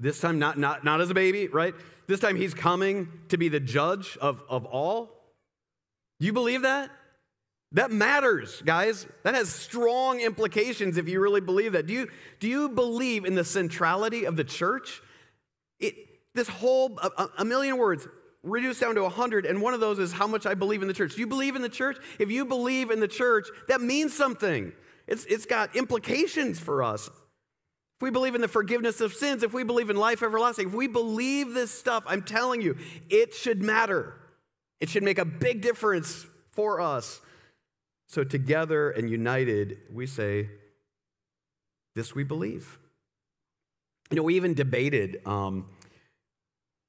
This 0.00 0.20
time, 0.20 0.38
not, 0.38 0.58
not, 0.58 0.84
not 0.84 1.00
as 1.00 1.10
a 1.10 1.14
baby, 1.14 1.48
right? 1.48 1.74
This 2.06 2.20
time, 2.20 2.36
he's 2.36 2.54
coming 2.54 3.08
to 3.28 3.36
be 3.36 3.48
the 3.48 3.60
judge 3.60 4.16
of, 4.20 4.42
of 4.48 4.64
all. 4.64 5.10
You 6.20 6.32
believe 6.32 6.62
that? 6.62 6.90
That 7.72 7.90
matters, 7.90 8.62
guys. 8.64 9.06
That 9.24 9.34
has 9.34 9.50
strong 9.50 10.20
implications 10.20 10.96
if 10.96 11.08
you 11.08 11.20
really 11.20 11.40
believe 11.40 11.72
that. 11.72 11.86
Do 11.86 11.92
you, 11.92 12.08
do 12.40 12.48
you 12.48 12.68
believe 12.68 13.24
in 13.24 13.34
the 13.34 13.44
centrality 13.44 14.24
of 14.24 14.36
the 14.36 14.44
church? 14.44 15.02
This 16.38 16.46
whole, 16.46 16.96
a, 17.02 17.28
a 17.38 17.44
million 17.44 17.78
words, 17.78 18.06
reduced 18.44 18.80
down 18.80 18.94
to 18.94 19.00
a 19.00 19.10
100, 19.10 19.44
and 19.44 19.60
one 19.60 19.74
of 19.74 19.80
those 19.80 19.98
is 19.98 20.12
how 20.12 20.28
much 20.28 20.46
I 20.46 20.54
believe 20.54 20.82
in 20.82 20.86
the 20.86 20.94
church. 20.94 21.16
Do 21.16 21.20
you 21.20 21.26
believe 21.26 21.56
in 21.56 21.62
the 21.62 21.68
church? 21.68 21.96
If 22.20 22.30
you 22.30 22.44
believe 22.44 22.92
in 22.92 23.00
the 23.00 23.08
church, 23.08 23.48
that 23.66 23.80
means 23.80 24.14
something. 24.14 24.72
It's, 25.08 25.24
it's 25.24 25.46
got 25.46 25.74
implications 25.74 26.60
for 26.60 26.84
us. 26.84 27.08
If 27.08 28.02
we 28.02 28.10
believe 28.10 28.36
in 28.36 28.40
the 28.40 28.46
forgiveness 28.46 29.00
of 29.00 29.14
sins, 29.14 29.42
if 29.42 29.52
we 29.52 29.64
believe 29.64 29.90
in 29.90 29.96
life 29.96 30.22
everlasting, 30.22 30.68
if 30.68 30.74
we 30.74 30.86
believe 30.86 31.54
this 31.54 31.76
stuff, 31.76 32.04
I'm 32.06 32.22
telling 32.22 32.62
you, 32.62 32.76
it 33.10 33.34
should 33.34 33.60
matter. 33.60 34.14
It 34.78 34.90
should 34.90 35.02
make 35.02 35.18
a 35.18 35.24
big 35.24 35.60
difference 35.60 36.24
for 36.52 36.80
us. 36.80 37.20
So, 38.06 38.22
together 38.22 38.90
and 38.90 39.10
united, 39.10 39.78
we 39.92 40.06
say, 40.06 40.50
This 41.96 42.14
we 42.14 42.22
believe. 42.22 42.78
You 44.12 44.18
know, 44.18 44.22
we 44.22 44.36
even 44.36 44.54
debated 44.54 45.20
um, 45.26 45.66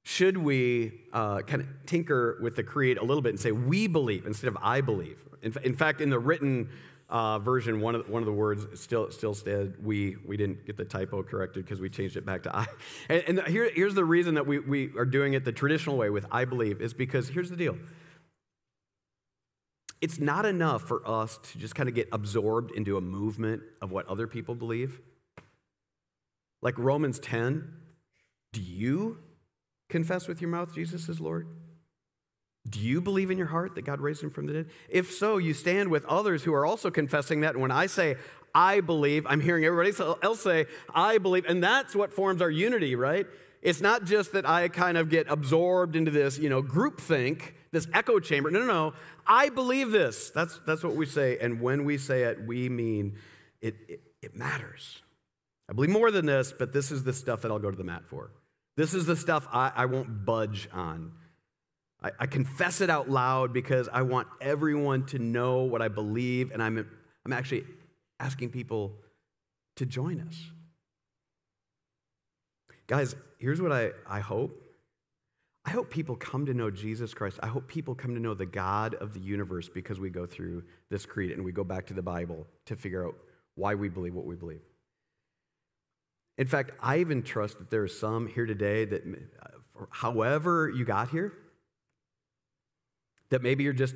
should 0.02 0.38
we 0.38 0.92
uh, 1.12 1.42
kind 1.42 1.62
of 1.62 1.68
tinker 1.86 2.38
with 2.42 2.56
the 2.56 2.62
creed 2.62 2.96
a 2.96 3.04
little 3.04 3.22
bit 3.22 3.30
and 3.30 3.40
say 3.40 3.52
we 3.52 3.86
believe 3.86 4.26
instead 4.26 4.48
of 4.48 4.56
I 4.60 4.80
believe? 4.80 5.18
In, 5.42 5.54
in 5.62 5.74
fact, 5.74 6.00
in 6.00 6.10
the 6.10 6.18
written 6.18 6.70
uh, 7.10 7.38
version, 7.40 7.80
one 7.80 7.94
of, 7.94 8.08
one 8.08 8.22
of 8.22 8.26
the 8.26 8.32
words 8.32 8.66
still, 8.80 9.10
still 9.10 9.34
said 9.34 9.74
we. 9.82 10.16
We 10.24 10.36
didn't 10.36 10.64
get 10.64 10.76
the 10.76 10.84
typo 10.84 11.22
corrected 11.22 11.64
because 11.64 11.80
we 11.80 11.90
changed 11.90 12.16
it 12.16 12.24
back 12.24 12.44
to 12.44 12.56
I. 12.56 12.66
And, 13.08 13.38
and 13.38 13.48
here, 13.48 13.70
here's 13.74 13.94
the 13.94 14.04
reason 14.04 14.34
that 14.34 14.46
we, 14.46 14.60
we 14.60 14.90
are 14.96 15.04
doing 15.04 15.34
it 15.34 15.44
the 15.44 15.52
traditional 15.52 15.96
way 15.96 16.10
with 16.10 16.24
I 16.30 16.44
believe 16.44 16.80
is 16.80 16.94
because 16.94 17.28
here's 17.28 17.50
the 17.50 17.56
deal. 17.56 17.76
It's 20.00 20.18
not 20.18 20.46
enough 20.46 20.82
for 20.82 21.06
us 21.06 21.38
to 21.52 21.58
just 21.58 21.74
kind 21.74 21.88
of 21.88 21.94
get 21.94 22.08
absorbed 22.10 22.70
into 22.72 22.96
a 22.96 23.00
movement 23.00 23.62
of 23.82 23.90
what 23.90 24.06
other 24.06 24.26
people 24.26 24.54
believe. 24.54 25.00
Like 26.62 26.78
Romans 26.78 27.18
10, 27.18 27.70
do 28.52 28.62
you 28.62 29.18
confess 29.90 30.26
with 30.26 30.40
your 30.40 30.50
mouth 30.50 30.74
Jesus 30.74 31.08
is 31.08 31.20
Lord? 31.20 31.46
Do 32.68 32.78
you 32.80 33.00
believe 33.00 33.30
in 33.30 33.38
your 33.38 33.46
heart 33.46 33.74
that 33.74 33.82
God 33.82 34.00
raised 34.00 34.22
him 34.22 34.30
from 34.30 34.46
the 34.46 34.52
dead? 34.52 34.70
If 34.88 35.12
so, 35.12 35.38
you 35.38 35.54
stand 35.54 35.90
with 35.90 36.04
others 36.04 36.44
who 36.44 36.52
are 36.52 36.66
also 36.66 36.90
confessing 36.90 37.40
that. 37.40 37.54
And 37.54 37.62
when 37.62 37.70
I 37.70 37.86
say, 37.86 38.16
I 38.54 38.80
believe, 38.80 39.26
I'm 39.26 39.40
hearing 39.40 39.64
everybody 39.64 39.92
else 40.22 40.42
say, 40.42 40.66
I 40.94 41.18
believe. 41.18 41.46
And 41.46 41.62
that's 41.62 41.94
what 41.94 42.12
forms 42.12 42.42
our 42.42 42.50
unity, 42.50 42.96
right? 42.96 43.26
It's 43.62 43.80
not 43.80 44.04
just 44.04 44.32
that 44.32 44.48
I 44.48 44.68
kind 44.68 44.98
of 44.98 45.08
get 45.08 45.26
absorbed 45.28 45.96
into 45.96 46.10
this, 46.10 46.38
you 46.38 46.48
know, 46.48 46.62
group 46.62 47.00
think, 47.00 47.54
this 47.72 47.86
echo 47.94 48.18
chamber. 48.18 48.50
No, 48.50 48.60
no, 48.60 48.66
no. 48.66 48.92
I 49.26 49.48
believe 49.48 49.90
this. 49.90 50.30
That's, 50.30 50.60
that's 50.66 50.82
what 50.82 50.96
we 50.96 51.06
say. 51.06 51.38
And 51.38 51.60
when 51.60 51.84
we 51.84 51.98
say 51.98 52.24
it, 52.24 52.46
we 52.46 52.68
mean 52.68 53.16
it, 53.60 53.76
it, 53.88 54.00
it 54.22 54.36
matters. 54.36 55.02
I 55.68 55.72
believe 55.72 55.90
more 55.90 56.10
than 56.10 56.26
this, 56.26 56.52
but 56.56 56.72
this 56.72 56.90
is 56.90 57.04
the 57.04 57.12
stuff 57.12 57.42
that 57.42 57.50
I'll 57.50 57.58
go 57.58 57.70
to 57.70 57.76
the 57.76 57.84
mat 57.84 58.02
for. 58.06 58.32
This 58.80 58.94
is 58.94 59.04
the 59.04 59.14
stuff 59.14 59.46
I, 59.52 59.70
I 59.76 59.84
won't 59.84 60.24
budge 60.24 60.66
on. 60.72 61.12
I, 62.02 62.12
I 62.20 62.26
confess 62.26 62.80
it 62.80 62.88
out 62.88 63.10
loud 63.10 63.52
because 63.52 63.90
I 63.92 64.00
want 64.00 64.26
everyone 64.40 65.04
to 65.08 65.18
know 65.18 65.64
what 65.64 65.82
I 65.82 65.88
believe, 65.88 66.50
and 66.50 66.62
I'm, 66.62 66.88
I'm 67.26 67.32
actually 67.34 67.66
asking 68.18 68.52
people 68.52 68.94
to 69.76 69.84
join 69.84 70.22
us. 70.26 70.34
Guys, 72.86 73.14
here's 73.36 73.60
what 73.60 73.70
I, 73.70 73.90
I 74.08 74.20
hope. 74.20 74.58
I 75.66 75.72
hope 75.72 75.90
people 75.90 76.16
come 76.16 76.46
to 76.46 76.54
know 76.54 76.70
Jesus 76.70 77.12
Christ. 77.12 77.38
I 77.42 77.48
hope 77.48 77.68
people 77.68 77.94
come 77.94 78.14
to 78.14 78.20
know 78.20 78.32
the 78.32 78.46
God 78.46 78.94
of 78.94 79.12
the 79.12 79.20
universe 79.20 79.68
because 79.68 80.00
we 80.00 80.08
go 80.08 80.24
through 80.24 80.62
this 80.88 81.04
creed 81.04 81.32
and 81.32 81.44
we 81.44 81.52
go 81.52 81.64
back 81.64 81.84
to 81.88 81.92
the 81.92 82.00
Bible 82.00 82.46
to 82.64 82.76
figure 82.76 83.06
out 83.06 83.14
why 83.56 83.74
we 83.74 83.90
believe 83.90 84.14
what 84.14 84.24
we 84.24 84.36
believe. 84.36 84.62
In 86.38 86.46
fact, 86.46 86.72
I 86.80 86.98
even 86.98 87.22
trust 87.22 87.58
that 87.58 87.70
there 87.70 87.82
are 87.82 87.88
some 87.88 88.26
here 88.26 88.46
today 88.46 88.84
that, 88.86 89.02
however 89.90 90.70
you 90.70 90.84
got 90.84 91.10
here, 91.10 91.32
that 93.30 93.42
maybe 93.42 93.62
you're 93.64 93.72
just 93.72 93.94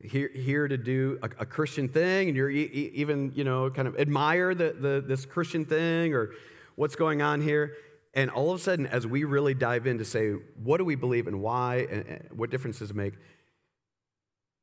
here, 0.00 0.30
here 0.34 0.68
to 0.68 0.76
do 0.76 1.18
a, 1.22 1.26
a 1.40 1.46
Christian 1.46 1.88
thing 1.88 2.28
and 2.28 2.36
you're 2.36 2.50
e- 2.50 2.92
even, 2.94 3.32
you 3.34 3.44
know, 3.44 3.70
kind 3.70 3.88
of 3.88 3.98
admire 3.98 4.54
the, 4.54 4.76
the, 4.78 5.04
this 5.06 5.24
Christian 5.24 5.64
thing 5.64 6.14
or 6.14 6.30
what's 6.74 6.96
going 6.96 7.22
on 7.22 7.40
here. 7.40 7.74
And 8.14 8.30
all 8.30 8.50
of 8.50 8.60
a 8.60 8.62
sudden, 8.62 8.86
as 8.86 9.06
we 9.06 9.24
really 9.24 9.54
dive 9.54 9.86
in 9.86 9.98
to 9.98 10.04
say, 10.04 10.32
what 10.62 10.78
do 10.78 10.84
we 10.84 10.94
believe 10.94 11.26
and 11.26 11.40
why 11.40 11.86
and, 11.90 12.06
and 12.06 12.28
what 12.32 12.50
difference 12.50 12.78
does 12.78 12.90
it 12.90 12.96
make, 12.96 13.14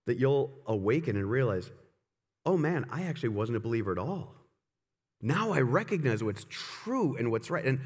that 0.06 0.18
you'll 0.18 0.52
awaken 0.66 1.16
and 1.16 1.30
realize, 1.30 1.72
oh 2.46 2.58
man, 2.58 2.86
I 2.92 3.04
actually 3.04 3.30
wasn't 3.30 3.58
a 3.58 3.62
believer 3.62 3.92
at 3.92 3.98
all. 3.98 4.36
Now 5.24 5.54
I 5.54 5.62
recognize 5.62 6.22
what's 6.22 6.46
true 6.50 7.16
and 7.16 7.32
what's 7.32 7.50
right. 7.50 7.64
And 7.64 7.80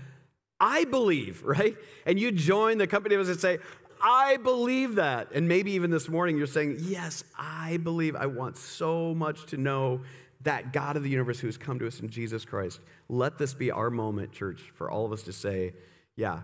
I 0.59 0.85
believe, 0.85 1.43
right? 1.45 1.77
And 2.05 2.19
you 2.19 2.31
join 2.31 2.79
the 2.79 2.87
company 2.87 3.15
of 3.15 3.21
us 3.21 3.27
and 3.29 3.39
say, 3.39 3.59
I 4.01 4.37
believe 4.37 4.95
that. 4.95 5.31
And 5.33 5.47
maybe 5.47 5.71
even 5.71 5.91
this 5.91 6.09
morning 6.09 6.37
you're 6.37 6.47
saying, 6.47 6.77
Yes, 6.81 7.23
I 7.37 7.77
believe. 7.77 8.15
I 8.15 8.25
want 8.25 8.57
so 8.57 9.13
much 9.13 9.45
to 9.47 9.57
know 9.57 10.01
that 10.41 10.73
God 10.73 10.97
of 10.97 11.03
the 11.03 11.09
universe 11.09 11.39
who 11.39 11.47
has 11.47 11.57
come 11.57 11.79
to 11.79 11.87
us 11.87 11.99
in 11.99 12.09
Jesus 12.09 12.45
Christ. 12.45 12.79
Let 13.09 13.37
this 13.37 13.53
be 13.53 13.71
our 13.71 13.89
moment, 13.89 14.31
church, 14.31 14.61
for 14.75 14.89
all 14.89 15.05
of 15.05 15.11
us 15.11 15.23
to 15.23 15.33
say, 15.33 15.73
Yeah, 16.15 16.41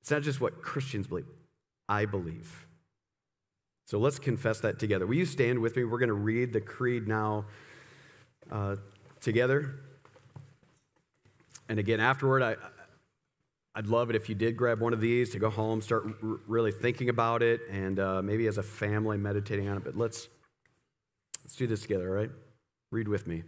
it's 0.00 0.10
not 0.10 0.22
just 0.22 0.40
what 0.40 0.62
Christians 0.62 1.06
believe, 1.06 1.26
I 1.88 2.06
believe. 2.06 2.66
So 3.86 3.98
let's 3.98 4.18
confess 4.18 4.60
that 4.60 4.78
together. 4.78 5.06
Will 5.06 5.14
you 5.14 5.24
stand 5.24 5.60
with 5.60 5.76
me? 5.76 5.84
We're 5.84 5.98
going 5.98 6.08
to 6.08 6.14
read 6.14 6.52
the 6.52 6.60
creed 6.60 7.08
now 7.08 7.46
uh, 8.50 8.76
together. 9.20 9.76
And 11.68 11.78
again, 11.78 12.00
afterward, 12.00 12.42
I, 12.42 12.56
I'd 13.74 13.86
love 13.86 14.10
it 14.10 14.16
if 14.16 14.28
you 14.28 14.34
did 14.34 14.56
grab 14.56 14.80
one 14.80 14.92
of 14.92 15.00
these 15.00 15.30
to 15.30 15.38
go 15.38 15.50
home, 15.50 15.80
start 15.80 16.04
r- 16.04 16.40
really 16.46 16.72
thinking 16.72 17.08
about 17.08 17.42
it, 17.42 17.60
and 17.70 18.00
uh, 18.00 18.22
maybe 18.22 18.46
as 18.46 18.58
a 18.58 18.62
family 18.62 19.18
meditating 19.18 19.68
on 19.68 19.76
it. 19.76 19.84
But 19.84 19.96
let's 19.96 20.28
let's 21.44 21.54
do 21.56 21.66
this 21.66 21.82
together, 21.82 22.08
all 22.08 22.14
right? 22.14 22.30
Read 22.90 23.08
with 23.08 23.26
me. 23.26 23.44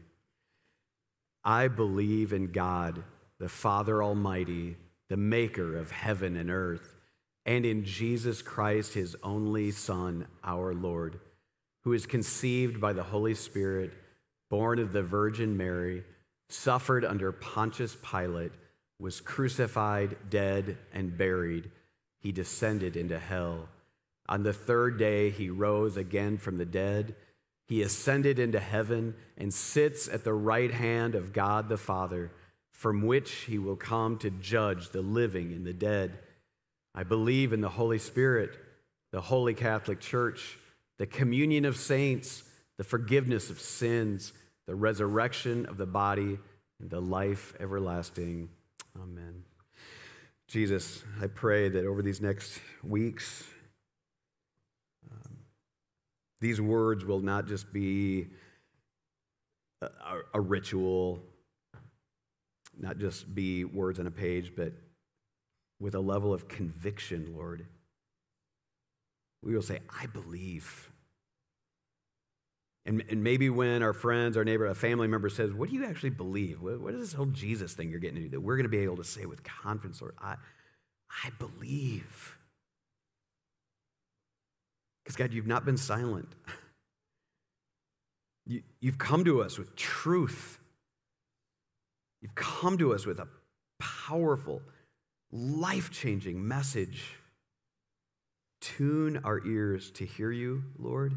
I 1.43 1.69
believe 1.69 2.33
in 2.33 2.53
God, 2.53 3.03
the 3.39 3.49
Father 3.49 4.03
Almighty, 4.03 4.77
the 5.09 5.17
Maker 5.17 5.77
of 5.77 5.91
heaven 5.91 6.37
and 6.37 6.51
earth, 6.51 6.95
and 7.47 7.65
in 7.65 7.85
Jesus 7.85 8.43
Christ, 8.43 8.95
His 8.95 9.17
only 9.23 9.71
Son, 9.71 10.27
our 10.45 10.75
Lord, 10.75 11.19
who 11.83 11.95
is 11.95 12.07
conceived 12.07 12.81
by 12.81 12.93
the 12.93 13.03
Holy 13.03 13.35
Spirit, 13.35 13.93
born 14.51 14.79
of 14.79 14.93
the 14.93 15.03
Virgin 15.03 15.57
Mary, 15.57 16.05
suffered 16.53 17.05
under 17.05 17.33
Pontius 17.33 17.97
Pilate 18.03 18.53
was 18.99 19.21
crucified, 19.21 20.17
dead, 20.29 20.77
and 20.93 21.17
buried. 21.17 21.71
He 22.19 22.33
descended 22.33 22.97
into 22.97 23.19
hell. 23.19 23.69
On 24.29 24.43
the 24.43 24.53
third 24.53 24.99
day, 24.99 25.31
he 25.31 25.51
rose 25.51 25.97
again 25.97 26.37
from 26.39 26.59
the 26.59 26.67
dead. 26.67 27.17
He 27.67 27.83
ascended 27.83 28.39
into 28.39 28.61
heaven 28.61 29.15
and 29.37 29.53
sits 29.53 30.09
at 30.09 30.25
the 30.25 30.35
right 30.35 30.71
hand 30.71 31.15
of 31.15 31.33
God 31.33 31.69
the 31.69 31.77
Father, 31.77 32.31
from 32.73 33.07
which 33.07 33.31
he 33.33 33.59
will 33.59 33.77
come 33.77 34.19
to 34.19 34.31
judge 34.31 34.91
the 34.91 35.03
living 35.03 35.53
and 35.53 35.67
the 35.67 35.73
dead. 35.73 36.19
I 36.95 37.05
believe 37.05 37.53
in 37.53 37.61
the 37.61 37.69
Holy 37.69 37.99
Spirit, 37.99 38.59
the 39.13 39.21
Holy 39.21 39.55
Catholic 39.55 40.01
Church, 40.01 40.59
the 40.99 41.07
communion 41.07 41.65
of 41.65 41.77
saints, 41.77 42.45
the 42.77 42.85
forgiveness 42.85 43.51
of 43.51 43.61
sins, 43.61 44.33
the 44.67 44.75
resurrection 44.75 45.67
of 45.67 45.77
the 45.77 45.87
body, 45.87 46.39
and 46.81 46.91
the 46.91 47.01
life 47.01 47.55
everlasting. 47.61 48.49
Amen. 49.01 49.45
Jesus, 50.49 51.05
I 51.23 51.29
pray 51.29 51.69
that 51.69 51.87
over 51.87 52.03
these 52.03 52.21
next 52.21 52.61
weeks, 52.83 53.45
um, 55.11 55.37
these 56.41 56.61
words 56.61 57.05
will 57.05 57.21
not 57.21 57.47
just 57.47 57.73
be 57.73 58.29
a, 59.83 59.89
a, 60.35 60.41
ritual, 60.41 61.21
not 62.79 62.99
just 62.99 63.33
be 63.35 63.65
words 63.65 64.01
on 64.01 64.07
a 64.07 64.11
page, 64.11 64.53
but 64.57 64.73
with 65.79 65.95
a 65.95 66.01
level 66.01 66.35
of 66.35 66.49
conviction, 66.49 67.33
Lord. 67.37 67.67
We 69.43 69.55
will 69.55 69.63
say, 69.63 69.79
I 70.01 70.07
believe. 70.07 70.90
And, 72.87 73.05
and 73.11 73.23
maybe 73.23 73.51
when 73.51 73.83
our 73.83 73.93
friends, 73.93 74.37
our 74.37 74.45
neighbor, 74.45 74.67
a 74.67 74.75
family 74.75 75.07
member 75.07 75.29
says, 75.29 75.53
What 75.53 75.69
do 75.69 75.77
you 75.77 75.85
actually 75.85 76.11
believe? 76.11 76.63
What, 76.63 76.81
what 76.81 76.95
is 76.95 77.01
this 77.01 77.13
whole 77.13 77.27
Jesus 77.27 77.75
thing 77.75 77.91
you're 77.91 78.01
getting 78.01 78.17
into? 78.17 78.31
That 78.31 78.41
we're 78.41 78.57
going 78.57 78.65
to 78.65 78.71
be 78.71 78.79
able 78.79 78.97
to 78.97 79.05
say 79.05 79.27
with 79.27 79.43
confidence, 79.43 80.01
Lord, 80.01 80.15
I, 80.19 80.37
I 81.25 81.31
believe. 81.39 82.37
Because, 85.05 85.17
God, 85.17 85.33
you've 85.33 85.47
not 85.47 85.65
been 85.65 85.77
silent. 85.77 86.29
You, 88.47 88.63
you've 88.81 88.99
come 88.99 89.25
to 89.27 89.43
us 89.43 89.59
with 89.59 89.77
truth. 89.77 90.59
You've 92.23 92.35
come 92.35 92.79
to 92.79 92.95
us 92.95 93.07
with 93.07 93.21
a 93.21 93.29
powerful, 93.79 94.63
life 95.31 95.91
changing 95.91 96.49
message. 96.49 97.17
Tune 98.61 99.21
our 99.23 99.47
ears 99.47 99.91
to 99.93 100.07
hear 100.07 100.33
you, 100.33 100.65
Lord 100.79 101.17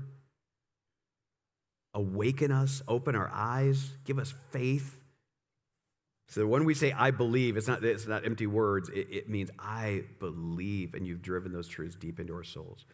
awaken 1.93 2.51
us, 2.51 2.81
open 2.87 3.15
our 3.15 3.29
eyes, 3.33 3.91
give 4.05 4.19
us 4.19 4.33
faith. 4.51 4.99
So 6.27 6.47
when 6.47 6.65
we 6.65 6.73
say 6.73 6.91
I 6.91 7.11
believe, 7.11 7.57
it's 7.57 7.67
not, 7.67 7.83
it's 7.83 8.07
not 8.07 8.25
empty 8.25 8.47
words. 8.47 8.89
It, 8.89 9.07
it 9.11 9.29
means 9.29 9.51
I 9.59 10.03
believe, 10.19 10.95
and 10.95 11.05
you've 11.05 11.21
driven 11.21 11.51
those 11.51 11.67
truths 11.67 11.95
deep 11.95 12.19
into 12.19 12.33
our 12.33 12.43
souls. 12.43 12.85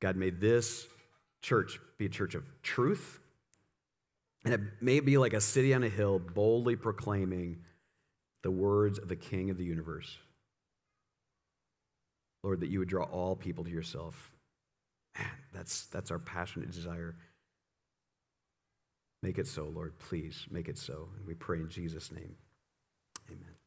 God 0.00 0.16
may 0.16 0.30
this 0.30 0.86
church 1.42 1.78
be 1.98 2.06
a 2.06 2.08
church 2.08 2.34
of 2.34 2.44
truth, 2.62 3.20
and 4.44 4.54
it 4.54 4.60
may 4.80 5.00
be 5.00 5.18
like 5.18 5.32
a 5.32 5.40
city 5.40 5.74
on 5.74 5.84
a 5.84 5.88
hill 5.88 6.18
boldly 6.18 6.76
proclaiming 6.76 7.58
the 8.42 8.50
words 8.50 8.98
of 8.98 9.08
the 9.08 9.16
King 9.16 9.50
of 9.50 9.58
the 9.58 9.64
universe. 9.64 10.16
Lord, 12.42 12.60
that 12.60 12.68
you 12.68 12.78
would 12.78 12.88
draw 12.88 13.04
all 13.04 13.34
people 13.36 13.64
to 13.64 13.70
yourself. 13.70 14.30
Man, 15.16 15.26
that's, 15.52 15.86
that's 15.86 16.10
our 16.10 16.20
passionate 16.20 16.70
desire. 16.70 17.16
Make 19.22 19.38
it 19.38 19.46
so, 19.46 19.64
Lord. 19.64 19.98
Please 19.98 20.46
make 20.50 20.68
it 20.68 20.78
so. 20.78 21.08
And 21.16 21.26
we 21.26 21.34
pray 21.34 21.58
in 21.58 21.68
Jesus' 21.68 22.12
name. 22.12 22.36
Amen. 23.28 23.57